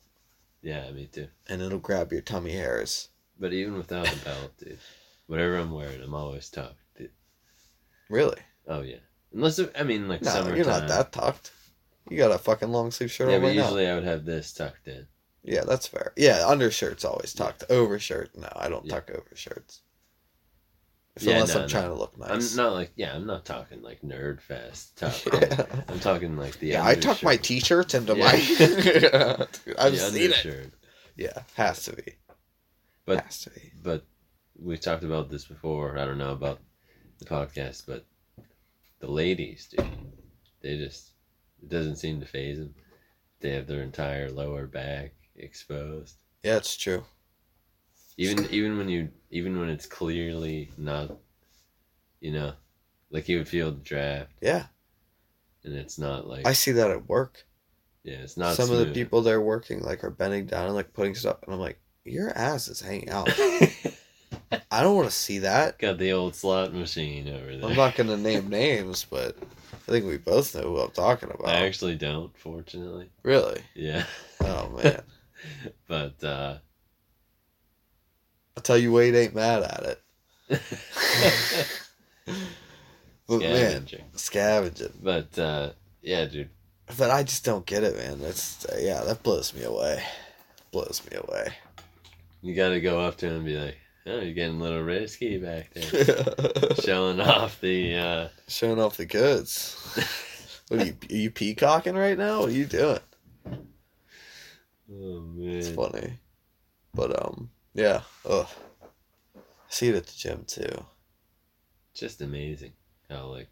[0.62, 1.28] Yeah, me too.
[1.48, 3.10] And it'll grab your tummy hairs.
[3.40, 4.80] But even without a belt, dude,
[5.28, 6.80] whatever I'm wearing, I'm always tucked.
[8.10, 8.40] Really?
[8.68, 8.98] Oh yeah.
[9.34, 10.56] Unless it, I mean like No, summertime.
[10.58, 11.52] you're not that tucked.
[12.10, 13.64] You got a fucking long sleeve shirt Yeah, on but right now.
[13.64, 15.08] usually I would have this tucked in.
[15.44, 16.14] Yeah, that's fair.
[16.16, 17.64] Yeah, undershirt's always tucked.
[17.70, 18.96] Overshirt, no, I don't Yeah.
[18.96, 19.82] tuck overshirts.
[21.16, 21.68] If, Yeah, unless no, I'm no.
[21.68, 22.52] trying to look nice.
[22.52, 25.16] I'm not like yeah, I'm not talking like nerd fest tuck.
[25.34, 25.66] Yeah.
[25.90, 28.24] I'm talking like the Yeah, I tuck my t-shirts into Yeah.
[28.24, 28.32] my.
[29.80, 30.26] I've The seen it.
[30.26, 30.74] undershirt.
[31.16, 32.14] Yeah, has to be.
[33.06, 33.72] But- has to be.
[33.84, 34.06] But
[34.60, 35.98] we talked about this before.
[35.98, 36.60] I don't know about
[37.20, 38.06] the podcast, but
[39.00, 39.86] the ladies, dude,
[40.62, 41.12] they just
[41.62, 42.74] it doesn't seem to phase them.
[43.40, 46.16] They have their entire lower back exposed.
[46.44, 47.04] Yeah, it's true.
[48.18, 51.18] Even even when you even when it's clearly not,
[52.20, 52.54] you know,
[53.12, 54.66] like you would feel the draft, Yeah,
[55.64, 57.46] and it's not like I see that at work.
[58.04, 58.96] yeah, it's not Some of the smooth.
[58.96, 62.30] people there working like are bending down and like putting stuff, and I'm like, your
[62.36, 63.30] ass is hanging out.
[64.78, 65.80] I don't want to see that.
[65.80, 67.68] Got the old slot machine over there.
[67.68, 69.36] I'm not gonna name names, but
[69.74, 71.50] I think we both know who I'm talking about.
[71.50, 73.10] I actually don't, fortunately.
[73.24, 73.62] Really?
[73.74, 74.04] Yeah,
[74.40, 75.02] Oh man,
[75.88, 76.58] but uh
[78.56, 80.00] I'll tell you, Wade ain't mad at
[80.50, 80.62] it.
[83.28, 84.04] But man, scavenging.
[84.16, 84.94] scavenging.
[85.02, 85.72] But uh
[86.04, 86.50] yeah, dude.
[87.00, 88.20] But I just don't get it, man.
[88.20, 90.04] That's uh, yeah, that blows me away.
[90.72, 91.48] Blows me away.
[92.44, 93.78] You gotta go up to him and be like,
[94.10, 96.74] Oh, you're getting a little risky back there.
[96.82, 99.76] Showing off the uh Showing off the goods.
[100.70, 100.98] What are you?
[101.10, 102.42] Are you peacocking right now?
[102.42, 103.00] What are you doing?
[104.92, 105.56] Oh man.
[105.56, 106.20] It's funny,
[106.94, 108.02] but um, yeah.
[108.30, 108.48] Ugh.
[109.38, 109.40] I
[109.70, 110.84] see it at the gym too.
[111.94, 112.74] Just amazing
[113.10, 113.48] how like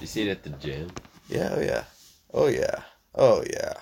[0.00, 0.90] you see it at the gym,
[1.28, 1.54] Yeah.
[1.54, 1.84] Oh yeah.
[2.34, 2.82] Oh yeah.
[3.14, 3.74] Oh yeah.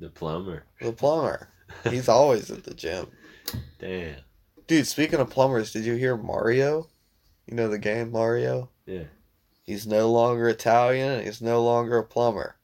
[0.00, 0.64] the plumber.
[0.80, 1.48] The plumber.
[1.90, 3.08] He's always at the gym.
[3.78, 4.16] Damn.
[4.68, 6.86] Dude, speaking of plumbers, did you hear Mario?
[7.46, 8.70] You know the game Mario?
[8.86, 9.04] Yeah.
[9.64, 12.56] He's no longer Italian he's no longer a plumber.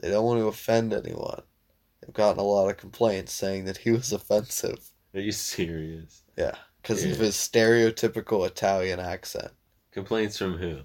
[0.00, 1.42] They don't want to offend anyone.
[2.00, 4.90] They've gotten a lot of complaints saying that he was offensive.
[5.14, 6.22] Are you serious?
[6.36, 9.50] Yeah, because of his stereotypical Italian accent.
[9.92, 10.80] Complaints from who?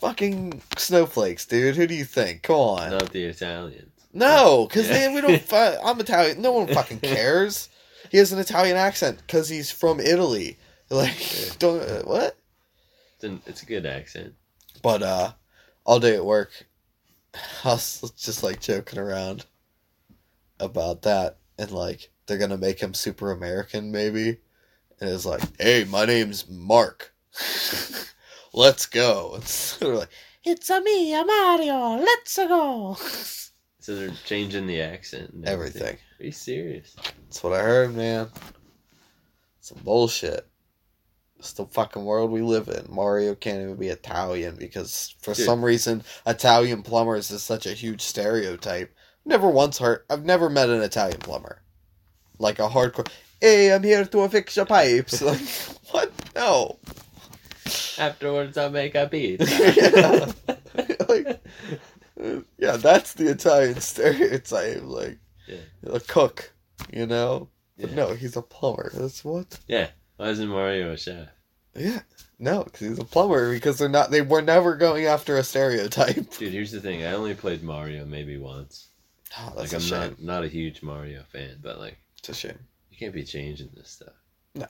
[0.00, 1.76] Fucking snowflakes, dude.
[1.76, 2.42] Who do you think?
[2.42, 2.90] Come on.
[2.90, 3.92] Not the Italians.
[4.12, 5.14] No, because Yeah.
[5.14, 5.40] we don't.
[5.48, 6.40] Fu- I'm Italian.
[6.42, 7.68] No one fucking cares.
[8.10, 10.58] He has an Italian accent because he's from Italy.
[10.88, 12.36] Like, don't uh, what?
[13.16, 14.34] It's, an, it's a good accent.
[14.82, 15.32] But uh,
[15.84, 16.66] all day at work,
[17.64, 19.46] I was just like joking around
[20.58, 24.38] about that, and like they're gonna make him super American, maybe.
[25.00, 27.14] And it's like, hey, my name's Mark.
[28.52, 29.34] Let's go.
[29.36, 30.10] It's of like,
[30.44, 31.96] it's a me, a Mario.
[31.96, 32.96] Let's go.
[33.78, 35.96] So they're changing the accent and Everything.
[36.20, 36.94] Are you serious?
[37.30, 38.28] That's what I heard, man.
[39.60, 40.48] Some bullshit.
[41.38, 42.92] It's the fucking world we live in.
[42.92, 45.46] Mario can't even be Italian because for Dude.
[45.46, 48.92] some reason Italian plumbers is such a huge stereotype.
[49.24, 50.02] Never once heard.
[50.10, 51.62] I've never met an Italian plumber,
[52.40, 53.08] like a hardcore.
[53.40, 55.22] Hey, I'm here to fix your pipes.
[55.22, 55.40] Like
[55.92, 56.12] what?
[56.34, 56.78] No.
[57.96, 59.46] Afterwards, I'll make a pizza.
[60.76, 60.96] Yeah.
[61.08, 61.40] like,
[62.58, 64.82] yeah, that's the Italian stereotype.
[64.82, 65.56] Like, Yeah.
[65.92, 66.52] a cook,
[66.92, 67.48] you know.
[67.78, 68.90] But no, he's a plumber.
[68.94, 69.58] That's what.
[69.66, 69.88] Yeah.
[70.16, 71.28] Why isn't Mario a chef?
[71.74, 72.00] Yeah,
[72.38, 73.52] no, because he's a plumber.
[73.52, 74.10] Because they're not.
[74.10, 76.30] They were never going after a stereotype.
[76.38, 77.04] Dude, here's the thing.
[77.04, 78.88] I only played Mario maybe once.
[79.38, 79.98] Oh, that's like a I'm shame.
[80.00, 82.58] not not a huge Mario fan, but like It's a shame.
[82.90, 84.14] you can't be changing this stuff.
[84.56, 84.66] No,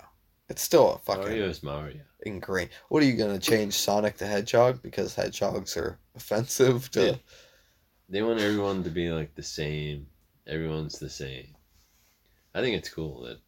[0.51, 2.01] it's still a fucking Mario is Mario.
[2.27, 2.71] ingrained.
[2.91, 7.07] What are you gonna change Sonic the Hedgehog because hedgehogs are offensive to?
[7.07, 7.15] Yeah.
[8.11, 10.07] They want everyone to be like the same.
[10.47, 11.57] Everyone's the same.
[12.55, 13.39] I think it's cool that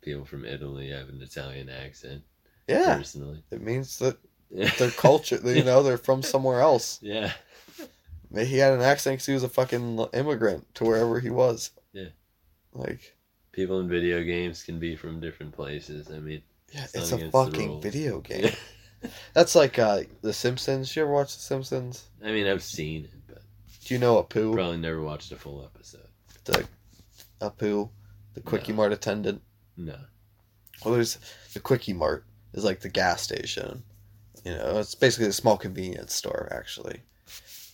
[0.00, 2.22] people from Italy have an Italian accent.
[2.68, 3.42] Yeah, Personally.
[3.50, 4.16] it means that
[4.50, 5.40] their culture.
[5.44, 6.98] you know, they're from somewhere else.
[7.02, 7.32] yeah.
[8.30, 11.70] Maybe he had an accent because he was a fucking immigrant to wherever he was.
[11.92, 12.08] Yeah.
[12.72, 13.14] Like,
[13.52, 16.10] People in video games can be from different places.
[16.10, 16.40] I mean,
[16.72, 18.50] yeah, It's it's, a fucking video game.
[19.34, 20.96] That's like uh, The Simpsons.
[20.96, 22.08] You ever watch The Simpsons?
[22.24, 23.42] I mean, I've seen it, but
[23.84, 24.54] Do you know Apu?
[24.54, 26.08] probably never watched a full episode.
[26.44, 26.66] The
[27.42, 27.90] Apu,
[28.34, 28.76] the Quickie No.
[28.76, 29.42] Mart attendant.
[29.76, 29.96] No.
[30.84, 31.18] Well, there's
[31.54, 32.24] the Kwik-E-Mart
[32.54, 33.82] is like the gas station.
[34.44, 37.00] You know, it's basically a small convenience store actually.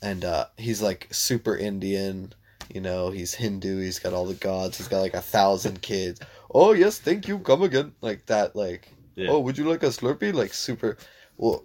[0.02, 2.32] And uh, he's like super Indian.
[2.72, 3.80] You know, he's Hindu.
[3.80, 4.76] He's got all the gods.
[4.76, 6.20] He's got like a thousand kids.
[6.52, 7.38] Oh yes, thank you.
[7.38, 7.92] Come again.
[8.02, 8.54] Like that.
[8.54, 9.30] Like Yeah.
[9.30, 10.34] oh, would you like a Slurpee?
[10.34, 10.98] Like super.
[11.38, 11.64] Well,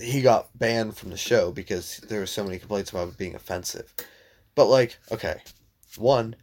[0.00, 3.34] he got banned from the show because there were so many complaints about it being
[3.34, 3.92] offensive.
[4.54, 5.42] But like, okay,
[5.96, 6.34] one,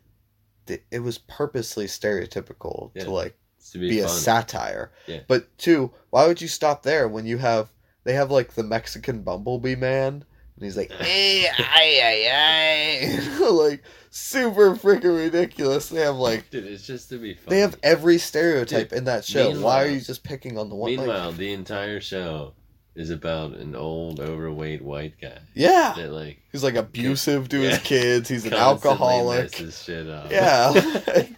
[0.91, 3.05] it was purposely stereotypical Yeah.
[3.05, 3.37] to like
[3.71, 4.91] to be, be a satire.
[5.07, 5.21] Yeah.
[5.27, 7.69] But two, why would you stop there when you have
[8.03, 10.23] they have like the Mexican Bumblebee man
[10.55, 13.09] and he's like hey eh, ay ay
[13.39, 15.89] ay like super freaking ridiculous.
[15.89, 17.45] They have like Dude, it's just to be fun.
[17.49, 19.59] they have every stereotype in that show.
[19.59, 20.91] Why are you just picking on the one?
[20.91, 22.53] like- Meanwhile, the entire show
[22.95, 27.69] is about an old, overweight white guy yeah, that like he's like abusive to Yeah.
[27.71, 28.29] his kids.
[28.29, 29.51] He's an alcoholic.
[29.51, 30.31] messes shit up.
[30.31, 30.71] Yeah.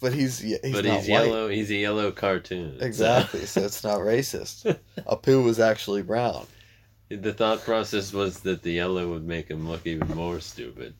[0.00, 1.06] but he's he's but he's white.
[1.08, 1.48] yellow.
[1.48, 2.78] He's a yellow cartoon.
[2.78, 4.78] so- Exactly, so it's not racist.
[5.06, 6.46] Apu was actually brown.
[7.08, 10.94] the thought process was that the yellow would make him look even more stupid,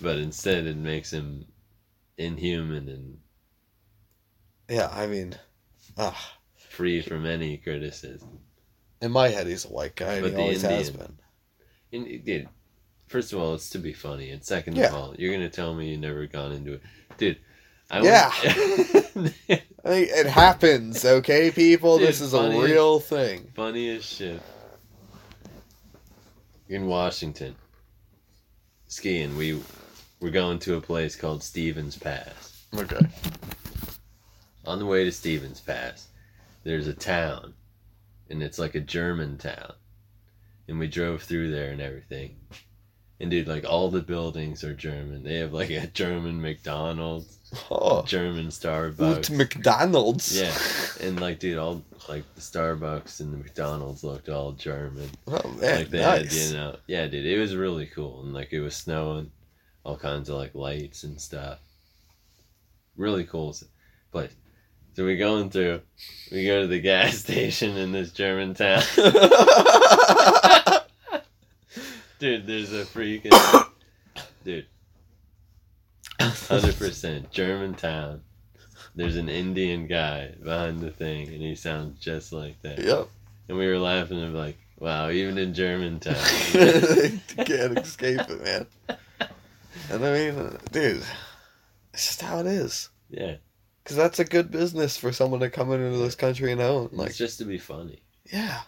[0.00, 1.44] but instead it makes him
[2.18, 3.18] inhuman and
[4.68, 5.34] Yeah, I mean,
[5.98, 6.34] ah,
[6.70, 8.38] free from any criticism.
[9.02, 11.06] In my head he's a white guy, and But he the always has Indian-
[11.92, 12.06] been.
[12.12, 12.48] And, dude,
[13.08, 14.88] first of all, it's to be funny, and second Yeah.
[14.88, 16.82] of all, you're gonna tell me you never gone into it,
[17.18, 17.38] dude.
[17.90, 18.32] I Yeah.
[19.14, 19.34] went-
[19.84, 21.98] I mean, it happens, okay, people.
[21.98, 23.52] Dude, this is funny a real thing.
[23.54, 24.40] funny as shit.
[26.68, 27.54] In Washington,
[28.88, 29.60] skiing, we
[30.18, 32.64] we're going to a place called Stevens Pass.
[32.74, 32.98] Okay.
[34.64, 36.08] On the way to Stevens Pass,
[36.64, 37.54] there's a town,
[38.30, 39.72] and it's like a German town.
[40.68, 42.36] And we drove through there and everything.
[43.20, 45.22] And dude, like all the buildings are German.
[45.22, 47.38] They have like a German McDonald's,
[47.70, 49.30] Oh, German Starbucks.
[49.30, 50.36] McDonald's.
[50.38, 50.54] Yeah.
[51.06, 55.08] And like dude, all like the Starbucks and the McDonald's looked all German.
[55.28, 56.22] Oh man, like they nice.
[56.22, 59.30] had, you know, yeah, dude, it was really cool, and like it was snowing,
[59.84, 61.58] all kinds of like lights and stuff.
[62.96, 63.54] Really cool
[64.10, 64.34] place.
[64.96, 65.82] So we're going through,
[66.32, 68.80] we go to the gas station in this German town,
[72.18, 72.46] dude.
[72.46, 73.68] There's a freaking,
[74.42, 74.64] dude,
[76.18, 78.22] hundred percent German town.
[78.94, 82.78] There's an Indian guy behind the thing, and he sounds just like that.
[82.78, 83.06] yep.
[83.50, 86.14] And we were laughing and like, wow, even in Germantown.
[86.54, 88.66] Can't escape it, man.
[89.90, 91.04] And I mean, dude,
[91.92, 92.88] it's just how it is.
[93.10, 93.36] yeah,
[93.86, 96.88] Because that's a good business for someone to come into this country and own.
[96.90, 98.02] Like, it's just to be funny.
[98.32, 98.62] yeah.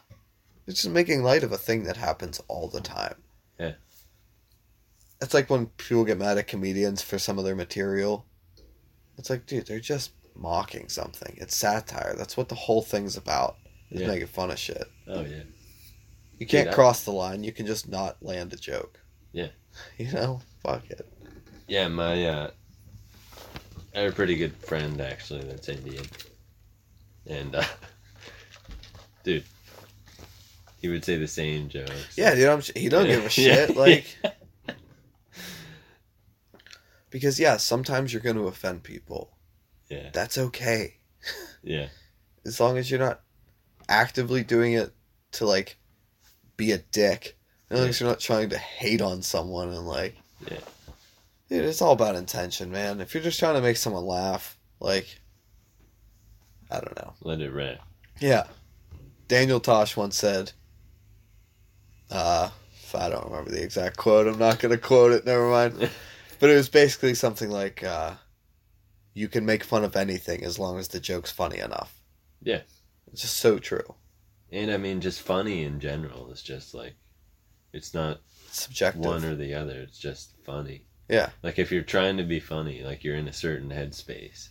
[0.69, 3.17] It's just making light of a thing that happens all the time.
[3.59, 3.73] Yeah.
[5.21, 8.27] It's like when people get mad at comedians for some of their material.
[9.17, 11.37] It's like, dude, they're just mocking something.
[11.41, 12.15] It's satire.
[12.17, 13.57] That's what the whole thing's about.
[13.91, 14.07] Is Yeah.
[14.07, 14.87] making fun of shit.
[15.09, 15.43] Oh yeah,
[16.39, 17.43] You can't I- cross the line.
[17.43, 19.01] You can just not land a joke.
[19.33, 19.49] Yeah.
[19.99, 20.43] You know?
[20.63, 21.09] Fuck it.
[21.67, 21.89] yeah.
[21.89, 22.51] My uh,
[23.99, 26.05] I have a pretty good friend actually that's Indian,
[27.27, 27.65] and uh,
[29.25, 29.43] dude,
[30.81, 32.17] he would say the same jokes.
[32.17, 33.67] Yeah, dude, I'm, he don't give a Yeah.
[33.67, 33.77] shit.
[33.77, 34.07] Like,
[37.11, 39.37] because yeah, sometimes you're going to offend people.
[39.91, 40.99] yeah, That's okay.
[41.65, 41.89] yeah,
[42.47, 43.23] As long as you're not
[43.89, 44.93] actively doing it
[45.33, 45.77] to like
[46.57, 47.37] be a dick.
[47.71, 50.15] As long as you're not trying to hate on someone and like,
[50.49, 50.59] Yeah.
[51.49, 53.01] Dude, it's all about intention, man.
[53.01, 55.21] If you're just trying to make someone laugh, like,
[56.71, 57.15] I don't know.
[57.23, 57.81] let it rip.
[58.21, 58.45] Yeah.
[59.27, 60.53] Daniel Tosh once said,
[62.11, 62.51] uh,
[62.83, 65.91] if I don't remember the exact quote, I'm not going to quote it, never mind.
[66.41, 68.13] But it was basically something like, uh,
[69.13, 72.01] you can make fun of anything as long as the joke's funny enough.
[72.41, 72.61] Yeah.
[73.13, 73.97] It's just so true.
[74.53, 76.31] And I mean, just funny in general.
[76.31, 76.95] is just like,
[77.73, 78.21] it's not
[78.53, 79.05] subjective.
[79.05, 79.81] one or the other.
[79.81, 80.85] It's just funny.
[81.09, 81.31] Yeah.
[81.43, 84.49] Like if you're trying to be funny, like you're in a certain headspace,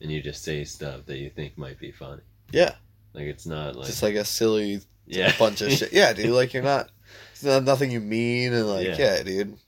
[0.00, 2.22] and you just say stuff that you think might be funny.
[2.50, 2.74] Yeah.
[3.14, 5.92] Like it's not like just like a silly yeah bunch of shit.
[5.92, 6.30] Yeah, dude.
[6.30, 6.90] Like you're not.
[7.32, 8.96] It's not nothing you mean, and like Yeah.
[8.98, 9.58] yeah, dude.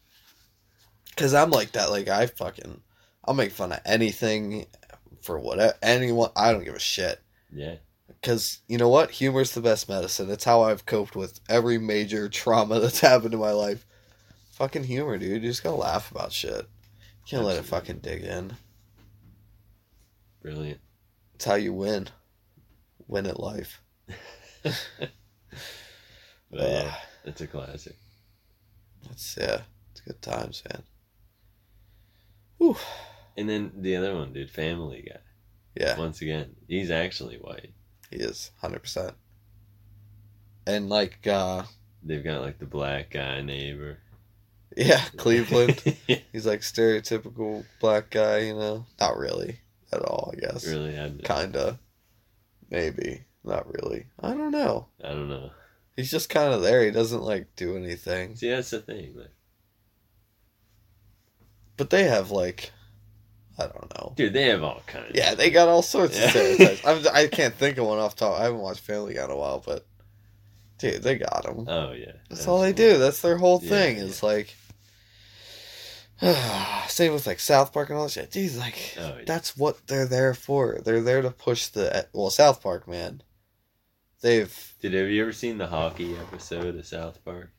[1.10, 1.90] Because I'm like that.
[1.90, 2.80] Like I fucking,
[3.24, 4.66] I'll make fun of anything
[5.22, 6.30] for whatever anyone.
[6.36, 7.20] I don't give a shit.
[7.52, 7.74] yeah.
[8.20, 10.30] Because you know what, humor's the best medicine.
[10.30, 13.84] It's how I've coped with every major trauma that's happened in my life.
[14.56, 15.42] Fucking humor, dude.
[15.42, 16.50] You just gotta laugh about shit.
[16.52, 18.56] You can't let it fucking dig in.
[20.42, 20.80] Brilliant.
[21.34, 22.08] It's how you win.
[23.08, 23.80] Win at life.
[26.50, 26.94] But yeah,
[27.24, 27.96] it's a classic.
[29.10, 30.84] It's yeah, it's good times, man.
[32.58, 32.76] Whew.
[33.36, 35.18] And then the other one, dude, Family Guy.
[35.74, 37.72] Yeah, Once again, he's actually white.
[38.08, 39.14] he is hundred percent.
[40.64, 41.64] And like, uh
[42.04, 43.98] They've got like the black guy neighbor.
[44.76, 45.82] Yeah, Cleveland.
[46.06, 48.86] yeah, He's like stereotypical black guy, you know.
[49.00, 49.60] Not really
[49.92, 50.66] at all, I guess.
[50.66, 50.92] really.
[50.92, 51.78] To, Kinda,
[52.70, 53.24] maybe.
[53.44, 54.06] Not really.
[54.20, 54.88] I don't know.
[55.02, 55.50] I don't know.
[55.96, 56.84] He's just kind of there.
[56.84, 58.36] He doesn't like do anything.
[58.36, 59.14] See, that's the thing.
[59.16, 59.30] Like,
[61.76, 62.72] But they have like,
[63.58, 64.12] I don't know.
[64.16, 65.12] dude, they have all kinds.
[65.14, 66.24] Yeah, they got all sorts Yeah.
[66.24, 66.84] of stereotypes.
[66.86, 68.38] I'm, I can't think of one off top.
[68.40, 69.86] I haven't watched Family Guy in a while, but
[70.78, 71.66] dude, they got them.
[71.68, 72.12] Oh yeah.
[72.28, 72.94] That's all they absolutely.
[72.94, 72.98] do.
[72.98, 73.98] That's their whole thing.
[73.98, 74.04] yeah.
[74.04, 74.54] Is like,
[76.88, 78.30] same with like South Park and all that shit.
[78.30, 79.24] Dude, like Oh, yeah.
[79.26, 80.78] that's what they're there for.
[80.84, 83.22] They're there to push the well, South Park, man.
[84.20, 84.94] They've did.
[84.94, 87.50] have you ever seen the hockey episode of South Park?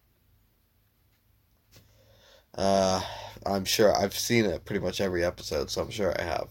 [2.58, 3.02] uh
[3.46, 6.48] I'm sure I've seen it pretty much every episode, so I'm sure I have.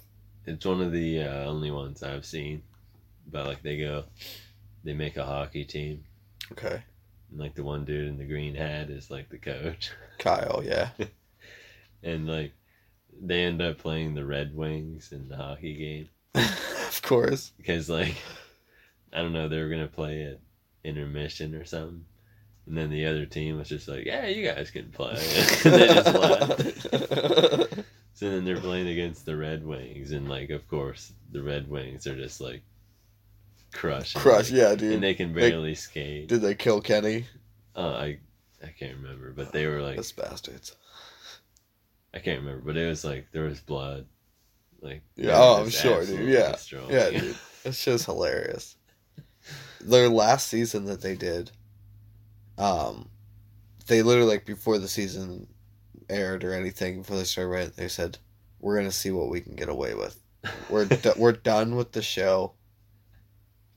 [0.47, 2.63] It's one of the uh, only ones I've seen.
[3.27, 4.05] But like they go,
[4.85, 6.05] they make a hockey team,
[6.53, 6.83] Okay.
[7.31, 10.91] and like the one dude in the green hat is like the coach, Kyle, yeah.
[12.05, 12.53] and like
[13.21, 16.09] they end up playing the Red Wings in the hockey game
[16.89, 17.53] of course.
[17.57, 18.15] because like
[19.13, 20.39] I don't know they were gonna play at
[20.85, 22.05] intermission or something,
[22.67, 25.13] and then the other team was just like, yeah, you guys can play,
[25.65, 27.75] and they just left.
[28.15, 32.07] So then they're playing against the Red Wings, and like, of course, the Red Wings
[32.07, 32.63] are just like
[33.73, 34.95] crushing, Crush, like, yeah, dude.
[34.95, 36.29] and they can barely skate.
[36.29, 37.27] Did they kill Kenny?
[37.77, 38.19] Oh, I,
[38.63, 40.77] I can't remember, but they were like, Those bastards.
[42.15, 44.07] I can't remember, but it was like there was blood,
[44.81, 46.29] like Yeah, oh, I'm sure, dude.
[46.29, 46.53] Yeah.
[46.53, 47.37] destroying Yeah, dude.
[47.65, 48.77] It's just hilarious.
[49.81, 51.51] Their last season that they did,
[52.57, 53.11] um,
[53.89, 55.49] they literally like before the season
[56.09, 58.19] aired or anything before they started writing, they said,
[58.61, 60.19] "We're gonna see what we can get away with.
[60.71, 62.53] We're we're done with the show,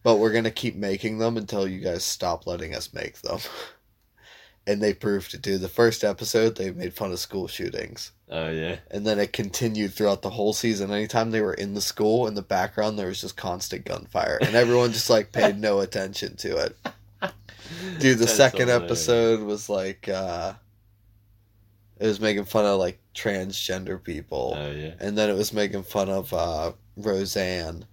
[0.04, 3.40] but we're gonna keep making them until you guys stop letting us make them."
[4.70, 5.58] And they proved to do.
[5.58, 8.12] The first episode, they made fun of school shootings.
[8.30, 10.92] Oh yeah, And then it continued throughout the whole season.
[10.92, 14.38] Anytime they were in the school, in the background, there was just constant gunfire.
[14.42, 16.78] And everyone just like paid no attention to it.
[18.00, 18.84] Dude, the That's second hilarious.
[18.84, 20.54] episode was like, uh,
[22.00, 24.56] it was making fun of like transgender people.
[24.58, 24.94] oh yeah.
[25.00, 27.86] And then it was making fun of uh, Roseanne.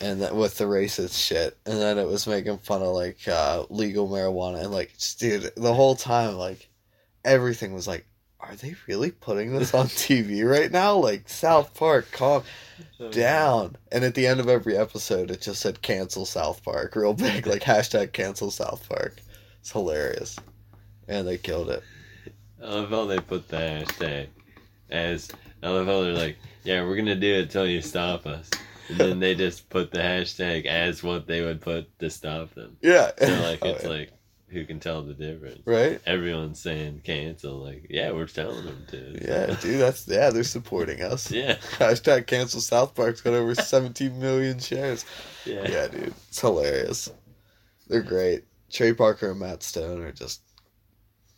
[0.00, 1.56] And then with the racist shit.
[1.66, 4.62] And then it was making fun of like uh, legal marijuana.
[4.62, 6.68] And like, just, dude, the whole time, like,
[7.24, 8.06] everything was like,
[8.40, 10.94] are they really putting this on TV right now?
[10.96, 12.42] Like South Park, calm
[13.00, 13.76] oh, down.
[13.90, 17.46] And at the end of every episode, it just said cancel South Park real big,
[17.46, 19.16] like hashtag cancel South Park.
[19.60, 20.36] It's hilarious.
[21.08, 21.82] And they killed it.
[22.62, 24.28] I love how they put the hashtag
[24.90, 25.28] as.
[25.62, 28.48] I love how they're like, yeah, we're gonna do it till you stop us,
[28.88, 32.76] and then they just put the hashtag as what they would put to stop them.
[32.82, 33.10] Yeah.
[33.18, 33.88] So like, Oh, it's yeah.
[33.90, 34.12] like,
[34.50, 35.60] who can tell the difference?
[35.64, 36.00] Right?
[36.06, 37.58] Everyone's saying cancel.
[37.58, 39.18] Like, yeah, we're telling them to.
[39.28, 41.30] Yeah, dude, that's, yeah, they're supporting us.
[41.38, 41.56] Yeah.
[41.78, 45.04] Hashtag cancel South Park's got over 17 million shares.
[45.44, 45.68] Yeah.
[45.68, 46.14] Yeah, dude.
[46.28, 47.10] It's hilarious.
[47.88, 48.44] They're great.
[48.70, 50.42] Trey Parker and Matt Stone are just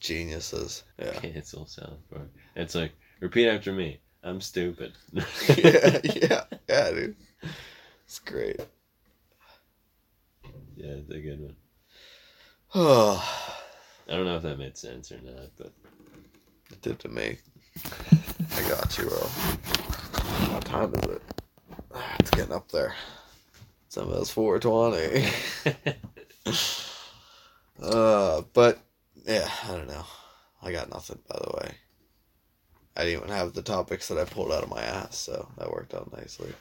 [0.00, 0.84] geniuses.
[0.98, 1.12] Yeah.
[1.12, 2.28] Cancel South Park.
[2.56, 4.00] It's like repeat after me.
[4.22, 4.92] I'm stupid.
[5.12, 7.16] yeah, yeah, yeah, dude.
[8.04, 8.60] It's great.
[10.76, 11.56] Yeah, it's a good one.
[12.74, 13.20] I
[14.06, 15.72] don't know if that made sense or not, but
[16.70, 17.38] it did to me.
[18.56, 19.18] I got you, bro.
[20.52, 21.22] What time is it?
[21.92, 22.94] Ah, It's getting up there.
[23.86, 25.94] It's almost 420.
[27.82, 28.78] uh, but,
[29.26, 30.04] yeah, I don't know.
[30.62, 31.74] I got nothing, by the way.
[32.96, 35.72] I didn't even have the topics that I pulled out of my ass, so that
[35.72, 36.52] worked out nicely.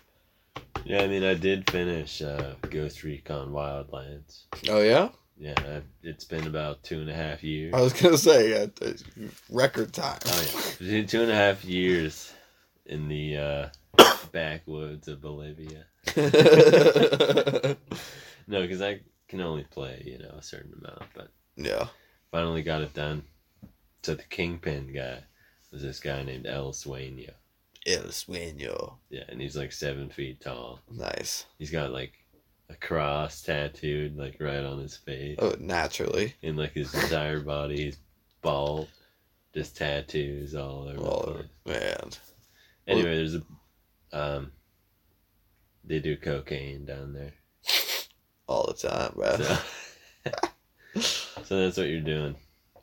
[0.86, 4.46] yeah, I mean, I did finish uh, Ghost Recon Wildlands.
[4.68, 5.10] Oh, yeah?
[5.40, 7.74] Yeah, it's been about two and a half years.
[7.74, 8.66] I was going to say, yeah,
[9.50, 10.20] record time.
[10.26, 12.34] Oh yeah, two and a half years
[12.86, 13.70] in the uh,
[14.32, 15.86] backwoods of Bolivia.
[18.50, 21.88] No, because I can only play you know a certain amount, but yeah.
[22.32, 23.24] finally got it done.
[24.02, 25.20] So the kingpin guy
[25.72, 27.30] was this guy named El Sueño.
[27.86, 28.96] El Sueño.
[29.12, 30.80] Yeah, and he's like seven feet tall.
[30.92, 31.46] Nice.
[31.60, 32.14] He's got like
[32.70, 36.36] a cross tattooed like right on his face, Oh, naturally.
[36.44, 37.86] and like his entire body.
[37.86, 37.98] He's
[38.42, 38.88] bald,
[39.54, 41.00] just tattoos all over.
[41.02, 41.46] All over.
[41.66, 42.10] Man.
[42.88, 43.42] Anyway, there's a
[44.14, 44.52] um.
[45.84, 47.34] They do cocaine down there.
[48.48, 49.38] All the time, bro.
[49.38, 49.58] So,
[51.44, 52.36] so that's what you're doing.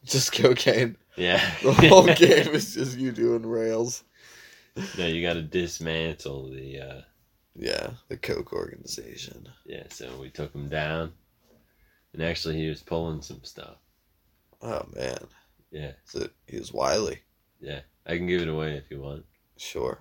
[0.04, 0.96] Just cocaine.
[1.16, 1.40] Yeah.
[1.62, 4.02] The whole game is just you doing rails.
[4.98, 6.80] no, you got to dismantle the.
[6.80, 7.00] uh
[7.58, 9.48] Yeah, the Coke organization.
[9.64, 11.12] Yeah, so we took him down,
[12.12, 13.76] and actually he was pulling some stuff.
[14.62, 15.18] Oh man,
[15.70, 17.20] Yeah, so he was wily.
[17.60, 17.80] yeah.
[18.06, 19.24] I can give it away if you want,
[19.56, 19.98] Sure.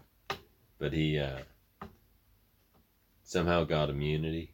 [0.77, 1.39] but he uh
[3.23, 4.53] somehow got immunity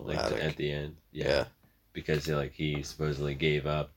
[0.00, 0.96] like at the end.
[1.12, 1.44] Yeah, yeah.
[1.92, 3.92] because he, like he supposedly gave up,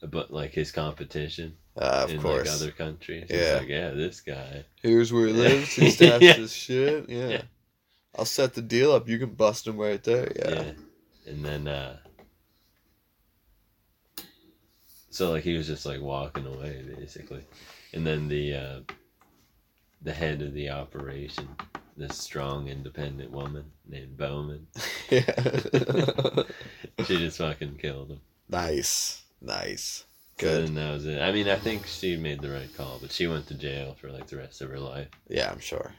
[0.00, 2.46] but like his competition Uh, of in course.
[2.48, 3.26] like other countries.
[3.30, 3.58] Yeah.
[3.60, 4.64] Like yeah, this guy.
[4.82, 5.72] Here's where he lives.
[5.74, 6.32] He stashes Yeah.
[6.34, 7.08] his shit.
[7.08, 7.28] Yeah.
[7.28, 7.42] Yeah.
[8.16, 9.08] I'll set the deal up.
[9.08, 10.32] You can bust him right there.
[10.36, 10.50] Yeah.
[10.50, 10.72] Yeah.
[11.26, 11.98] And then uh
[15.10, 17.44] so like he was just like walking away basically.
[17.92, 18.80] And then the uh
[20.02, 21.48] the head of the operation,
[21.96, 24.66] this strong independent woman named Bowman,
[25.10, 25.22] Yeah.
[27.04, 28.20] she just fucking killed him.
[28.48, 29.22] nice.
[29.40, 30.04] Nice.
[30.38, 30.66] Good.
[30.68, 31.20] then that was it.
[31.20, 34.10] I mean, I think she made the right call, but she went to jail for
[34.10, 35.08] like the rest of her life.
[35.28, 35.92] Yeah, I'm sure.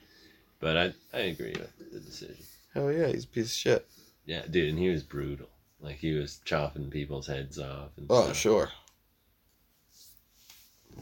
[0.59, 2.37] But I I agree with the decision.
[2.73, 3.87] Hell yeah, he's a piece of shit.
[4.25, 5.47] Yeah, dude, and he was brutal.
[5.81, 7.89] Like he was chopping people's heads off.
[7.97, 8.37] And Oh, stuff.
[8.37, 8.69] sure.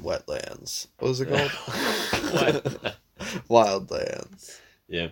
[0.02, 0.88] Wetlands.
[1.00, 1.52] What was it called?
[3.50, 4.60] Wildlands.
[4.88, 5.08] Yeah,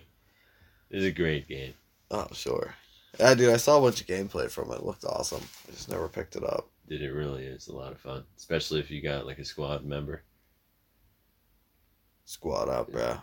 [0.90, 1.74] it was a great game.
[2.10, 2.74] Oh, sure.
[3.18, 4.76] Yeah, dude, I saw a bunch of gameplay from it.
[4.76, 5.42] It looked awesome.
[5.68, 6.68] I just never picked it up.
[6.88, 9.84] Dude, it really is a lot of fun, especially if you got like a squad
[9.84, 10.22] member.
[12.24, 13.18] Squad up, bro.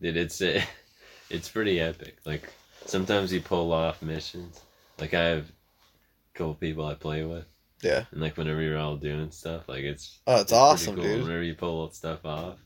[0.00, 0.40] Dude, it's
[1.30, 2.18] it's pretty epic.
[2.24, 2.48] Like
[2.86, 4.60] sometimes you pull off missions.
[4.98, 7.44] Like I have a couple people I play with,
[7.82, 8.04] Yeah.
[8.10, 11.22] and like whenever you're all doing stuff, like it's Oh, it's, pretty awesome, cool dude.
[11.22, 12.58] Whenever you pull stuff off,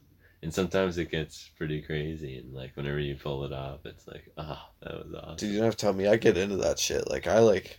[0.42, 4.30] and sometimes it gets pretty crazy, and like whenever you pull it off, it's like,
[4.38, 5.36] oh, that was awesome.
[5.36, 6.06] Dude, you don't have to tell me.
[6.06, 7.08] I get into that shit.
[7.10, 7.78] Like, I like,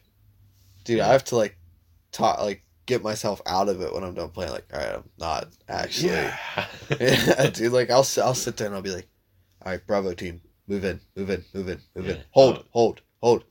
[0.84, 1.58] dude, I have to like,
[2.14, 4.51] talk, like, get myself out of it when I'm done playing.
[4.53, 6.09] Like, all right, I'm not actually.
[6.14, 6.38] Yeah.
[6.99, 7.72] Yeah, dude.
[7.74, 9.07] Like, I'll I'll sit there and I'll be like,
[9.66, 12.64] all right, Bravo team, move in, move in, move in, move in, hold, Oh.
[12.72, 13.43] hold, hold.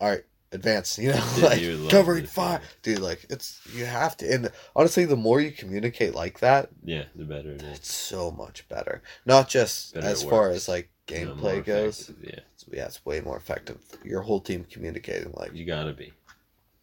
[0.00, 0.98] All right, advance.
[0.98, 2.98] You know, Dude, like you covering fire, dude.
[3.00, 4.32] Like, it's you have to.
[4.32, 7.78] And honestly, the more you communicate like that, yeah, the better it is.
[7.78, 9.02] it's so much better.
[9.26, 12.10] Not just Better as far as like gameplay goes.
[12.22, 13.78] Yeah, It's- yeah, it's way more effective.
[14.04, 15.54] Your whole team communicating like.
[15.54, 16.12] you gotta be.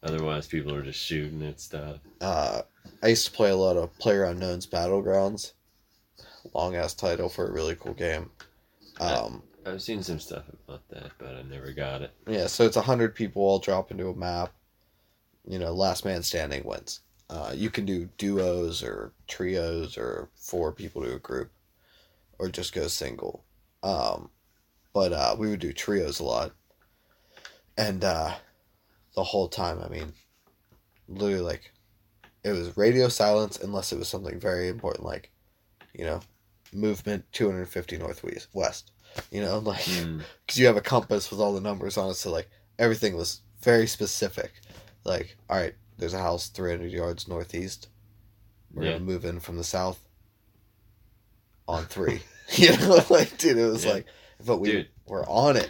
[0.04, 1.98] Otherwise, people are just shooting at stuff.
[2.20, 2.62] Uh,
[3.02, 5.54] I used to play a lot of PlayerUnknown's Battlegrounds.
[6.54, 8.30] Long ass title for a really cool game.
[9.00, 12.12] Um, I've seen some stuff about that, but I never got it.
[12.28, 14.54] yeah, so it's a hundred people all drop into a map.
[15.48, 17.02] You know, last man standing wins.
[17.30, 21.52] Uh, you can do duos or trios or four people to a group,
[22.40, 23.44] or just go single.
[23.82, 24.30] Um,
[24.94, 26.52] but uh, we would do trios a lot,
[27.78, 28.36] and uh,
[29.16, 30.14] the whole time, I mean,
[31.08, 31.72] literally like,
[32.44, 35.32] it was radio silence unless it was something very important, like,
[35.94, 36.20] you know,
[36.74, 38.92] movement two hundred fifty northwest west.
[39.32, 40.22] You know, like Hmm.
[40.46, 42.50] because you have a compass with all the numbers on it, so like
[42.80, 44.52] everything was very specific.
[45.06, 47.90] Like, all right, there's a house 300 yards northeast.
[48.74, 48.92] We're Yeah.
[48.94, 50.00] gonna move in from the south
[51.68, 52.22] on three.
[52.56, 53.94] you know, like, dude, it was Yeah.
[53.94, 54.06] like,
[54.46, 54.88] but we Dude.
[55.06, 55.70] were on it,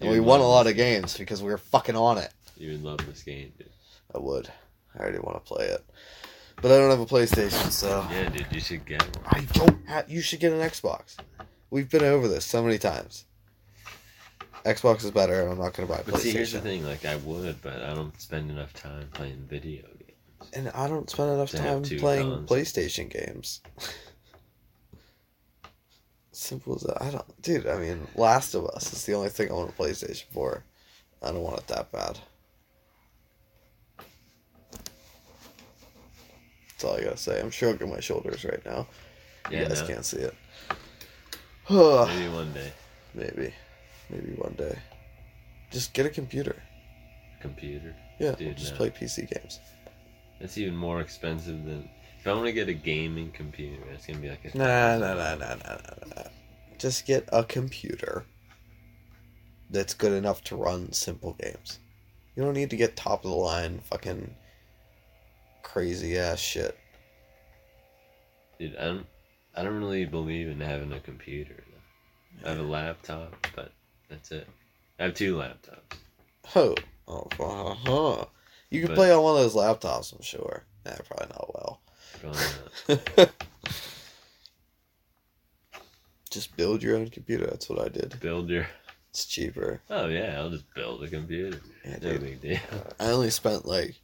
[0.00, 2.32] and we won a lot of games because we were fucking on it.
[2.60, 3.70] You would love this game, dude.
[4.14, 4.50] I would.
[4.94, 5.82] I already want to play it,
[6.60, 9.24] but I don't have a PlayStation, so Yeah, dude, you should get one.
[9.26, 9.88] I don't.
[9.88, 11.16] Have, you should get an Xbox.
[11.70, 13.24] We've been over this so many times.
[14.66, 17.06] Xbox is better, and I'm not gonna buy a But see, here's the thing: like,
[17.06, 20.50] I would, but I don't spend enough time playing video games.
[20.52, 22.50] And I don't spend enough time playing consoles.
[22.50, 23.62] PlayStation games.
[26.32, 27.02] Simple as that.
[27.02, 27.66] I don't, dude.
[27.66, 30.62] I mean, Last of Us is the only thing I want a PlayStation for.
[31.22, 32.18] I don't want it that bad.
[36.80, 37.38] That's all I gotta say.
[37.38, 38.86] I'm shrugging my shoulders right now.
[39.50, 40.34] Yeah, you guys no, can't see it.
[41.68, 42.72] maybe one day.
[43.12, 43.52] maybe,
[44.08, 44.78] maybe one day.
[45.70, 46.56] Just get a computer.
[47.42, 47.94] Computer.
[48.18, 48.76] Yeah, Dude, just no.
[48.78, 49.60] play PC games.
[50.40, 51.86] That's even more expensive than.
[52.18, 54.56] If I want to get a gaming computer, it's gonna be like a.
[54.56, 56.22] Nah, nah, nah, nah, nah, nah, nah.
[56.78, 58.24] Just get a computer
[59.68, 61.78] that's good enough to run simple games.
[62.34, 64.34] You don't need to get top of the line fucking
[65.62, 66.76] crazy ass shit.
[68.58, 69.06] Dude, I don't.
[69.56, 71.56] I don't really believe in having a computer.
[72.42, 72.46] Though.
[72.48, 73.72] I have a laptop, but
[74.08, 74.46] that's it.
[74.98, 75.96] I have two laptops.
[76.54, 76.74] Oh,
[77.08, 78.24] oh, uh-huh.
[78.70, 80.64] You can But- play on one of those laptops, I'm sure.
[80.86, 81.80] Nah, probably not well.
[82.20, 83.30] Probably not.
[86.30, 87.46] Just build your own computer.
[87.46, 88.18] That's what I did.
[88.20, 88.66] Build your.
[89.10, 89.80] It's cheaper.
[89.90, 91.58] Oh yeah, I'll just build a computer.
[91.84, 92.60] Yeah, No big deal.
[93.00, 93.96] I only spent like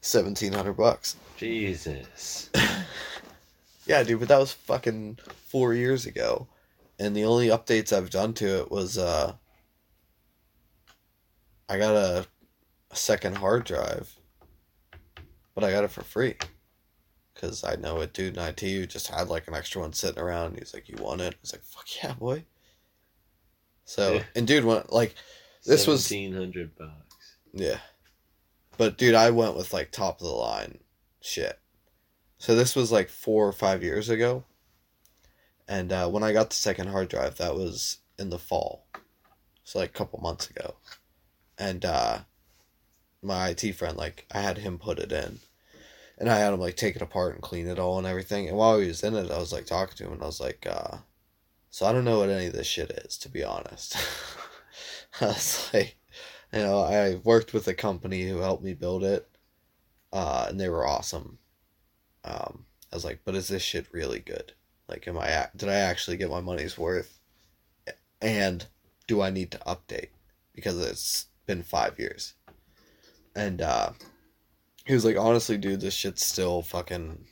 [0.00, 1.16] seventeen hundred bucks.
[1.36, 2.50] Jesus.
[3.86, 6.46] Yeah, dude, but that was fucking four years ago,
[7.00, 9.32] and the only updates I've done to it was uh,
[11.68, 12.26] I got a,
[12.90, 14.14] a second hard drive,
[15.54, 16.36] but I got it for free,
[17.34, 20.22] cause I know a dude in IT who just had like an extra one sitting
[20.22, 20.56] around.
[20.58, 22.44] He's like, "You want it?" I was like, "Fuck yeah, boy."
[23.86, 24.22] So Yeah.
[24.36, 25.14] and dude went like,
[25.64, 27.36] This was- seventeen hundred bucks.
[27.52, 27.78] yeah,
[28.80, 30.78] but dude, I went with like top of the line
[31.20, 31.58] shit.
[32.38, 34.44] So this was like four or five years ago.
[35.68, 38.86] And uh, when I got the second hard drive, that was in the fall.
[39.64, 40.76] So like a couple months ago.
[41.58, 42.20] And uh,
[43.22, 45.40] my IT friend, like, I had him put it in.
[46.16, 48.48] And I had him like take it apart and clean it all and everything.
[48.48, 50.40] And while he was in it, I was like talking to him and I was
[50.40, 50.96] like, uh,
[51.68, 53.98] so I don't know what any of this shit is, to be honest.
[55.20, 55.98] I was like,
[56.52, 59.28] you know, I worked with a company who helped me build it,
[60.12, 61.38] uh, and they were awesome.
[62.24, 64.52] Um, I was like, but is this shit really good?
[64.88, 67.20] Like, am I did I actually get my money's worth?
[68.20, 68.66] And
[69.06, 70.08] do I need to update?
[70.52, 72.34] Because it's been five years.
[73.34, 73.92] And uh
[74.84, 77.24] he was like, honestly, dude, this shit's still fucking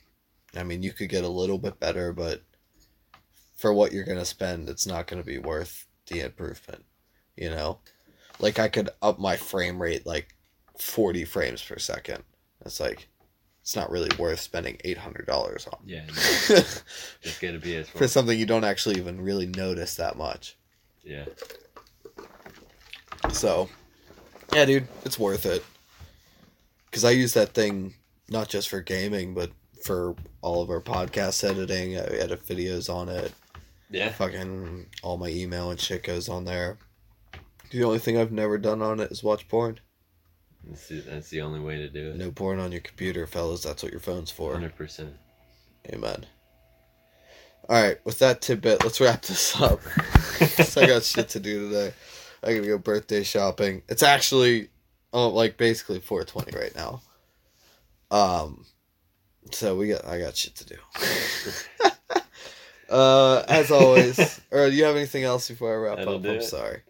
[0.55, 2.43] I mean, you could get a little bit better, but
[3.57, 6.85] for what you're gonna spend, it's not gonna be worth the improvement.
[7.35, 7.79] You know?
[8.39, 10.35] Like I could up my frame rate like
[10.79, 12.23] forty frames per second.
[12.65, 13.07] It's like
[13.61, 15.79] it's not really worth spending eight hundred dollars on.
[15.85, 16.53] Yeah, no, For
[17.21, 18.07] just get a PS4.
[18.09, 20.57] something you don't actually even really notice that much.
[21.03, 21.25] Yeah,
[23.31, 23.69] So,
[24.53, 25.63] yeah, dude, it's worth it.
[26.85, 27.93] Because I use that thing
[28.29, 29.51] not just for gaming, but
[29.83, 31.97] for all of our podcast editing.
[31.97, 33.31] I edit videos on it.
[33.89, 34.09] yeah.
[34.11, 36.77] Fucking all my email and shit goes on there.
[37.71, 39.79] The only thing I've never done on it is watch porn.
[40.67, 42.17] That's the, that's the only way to do it.
[42.17, 43.63] No porn on your computer, fellas.
[43.63, 44.53] That's what your phone's for.
[44.53, 45.13] Hundred percent.
[45.91, 46.25] Amen.
[47.67, 49.81] All right, with that tidbit, let's wrap this up.
[50.77, 51.93] I got shit to do today.
[52.43, 53.83] I gotta go birthday shopping.
[53.87, 54.69] It's actually,
[55.13, 57.01] oh, like basically 420 right now.
[58.11, 58.65] Um,
[59.51, 60.75] so we got, I got shit to do.
[62.89, 66.25] uh, as always, or do you have anything else before I wrap That'll up?
[66.25, 66.43] I'm it.
[66.43, 66.81] sorry.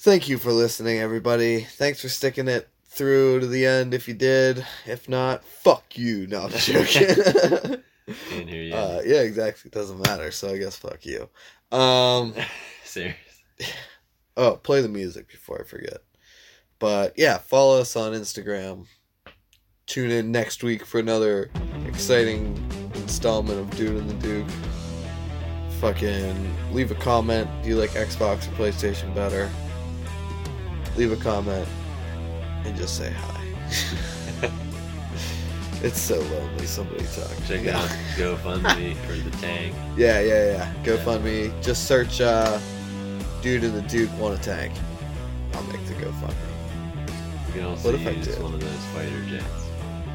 [0.00, 1.60] Thank you for listening, everybody.
[1.60, 3.92] Thanks for sticking it through to the end.
[3.92, 6.26] If you did, if not, fuck you.
[6.26, 7.06] No, I'm joking.
[8.30, 8.74] Can't hear you.
[8.74, 9.68] Uh, yeah, exactly.
[9.68, 10.30] It doesn't matter.
[10.30, 11.28] So I guess fuck you.
[11.70, 12.32] Um,
[12.84, 13.14] Serious.
[14.38, 15.98] oh, play the music before I forget.
[16.78, 18.86] But yeah, follow us on Instagram.
[19.84, 21.50] Tune in next week for another
[21.84, 22.56] exciting
[22.94, 24.48] installment of Dude and the Duke.
[25.78, 27.50] Fucking leave a comment.
[27.62, 29.50] Do you like Xbox or PlayStation better?
[31.00, 31.66] Leave a comment
[32.66, 33.40] and just say hi.
[35.82, 36.66] it's so lonely.
[36.66, 37.30] Somebody talk.
[37.48, 37.72] Check No.
[37.72, 39.74] out GoFundMe for the tank.
[39.96, 40.74] Yeah, yeah, yeah.
[40.84, 41.58] GoFundMe.
[41.62, 42.60] Just search uh,
[43.40, 44.74] Dude and the Duke want a tank.
[45.54, 46.34] I'll make the GoFundMe.
[47.46, 49.46] You can also What if I use one of those fighter jets.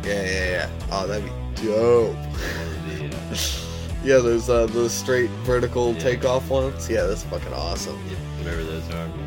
[0.06, 0.70] Yeah, yeah, yeah.
[0.92, 1.32] Oh, that'd be
[1.66, 2.14] dope.
[2.14, 3.36] One of the, uh,
[4.06, 6.00] Yeah, those uh, those straight vertical Yeah.
[6.00, 6.88] takeoff ones.
[6.88, 8.00] Yeah, that's fucking awesome.
[8.08, 9.25] yeah, whatever those are, we'll take one.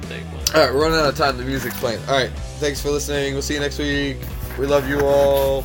[0.54, 1.36] All right, we're running out of time.
[1.36, 2.00] The music's playing.
[2.08, 3.34] All right, thanks for listening.
[3.34, 4.16] We'll see you next week.
[4.58, 5.64] We love you all.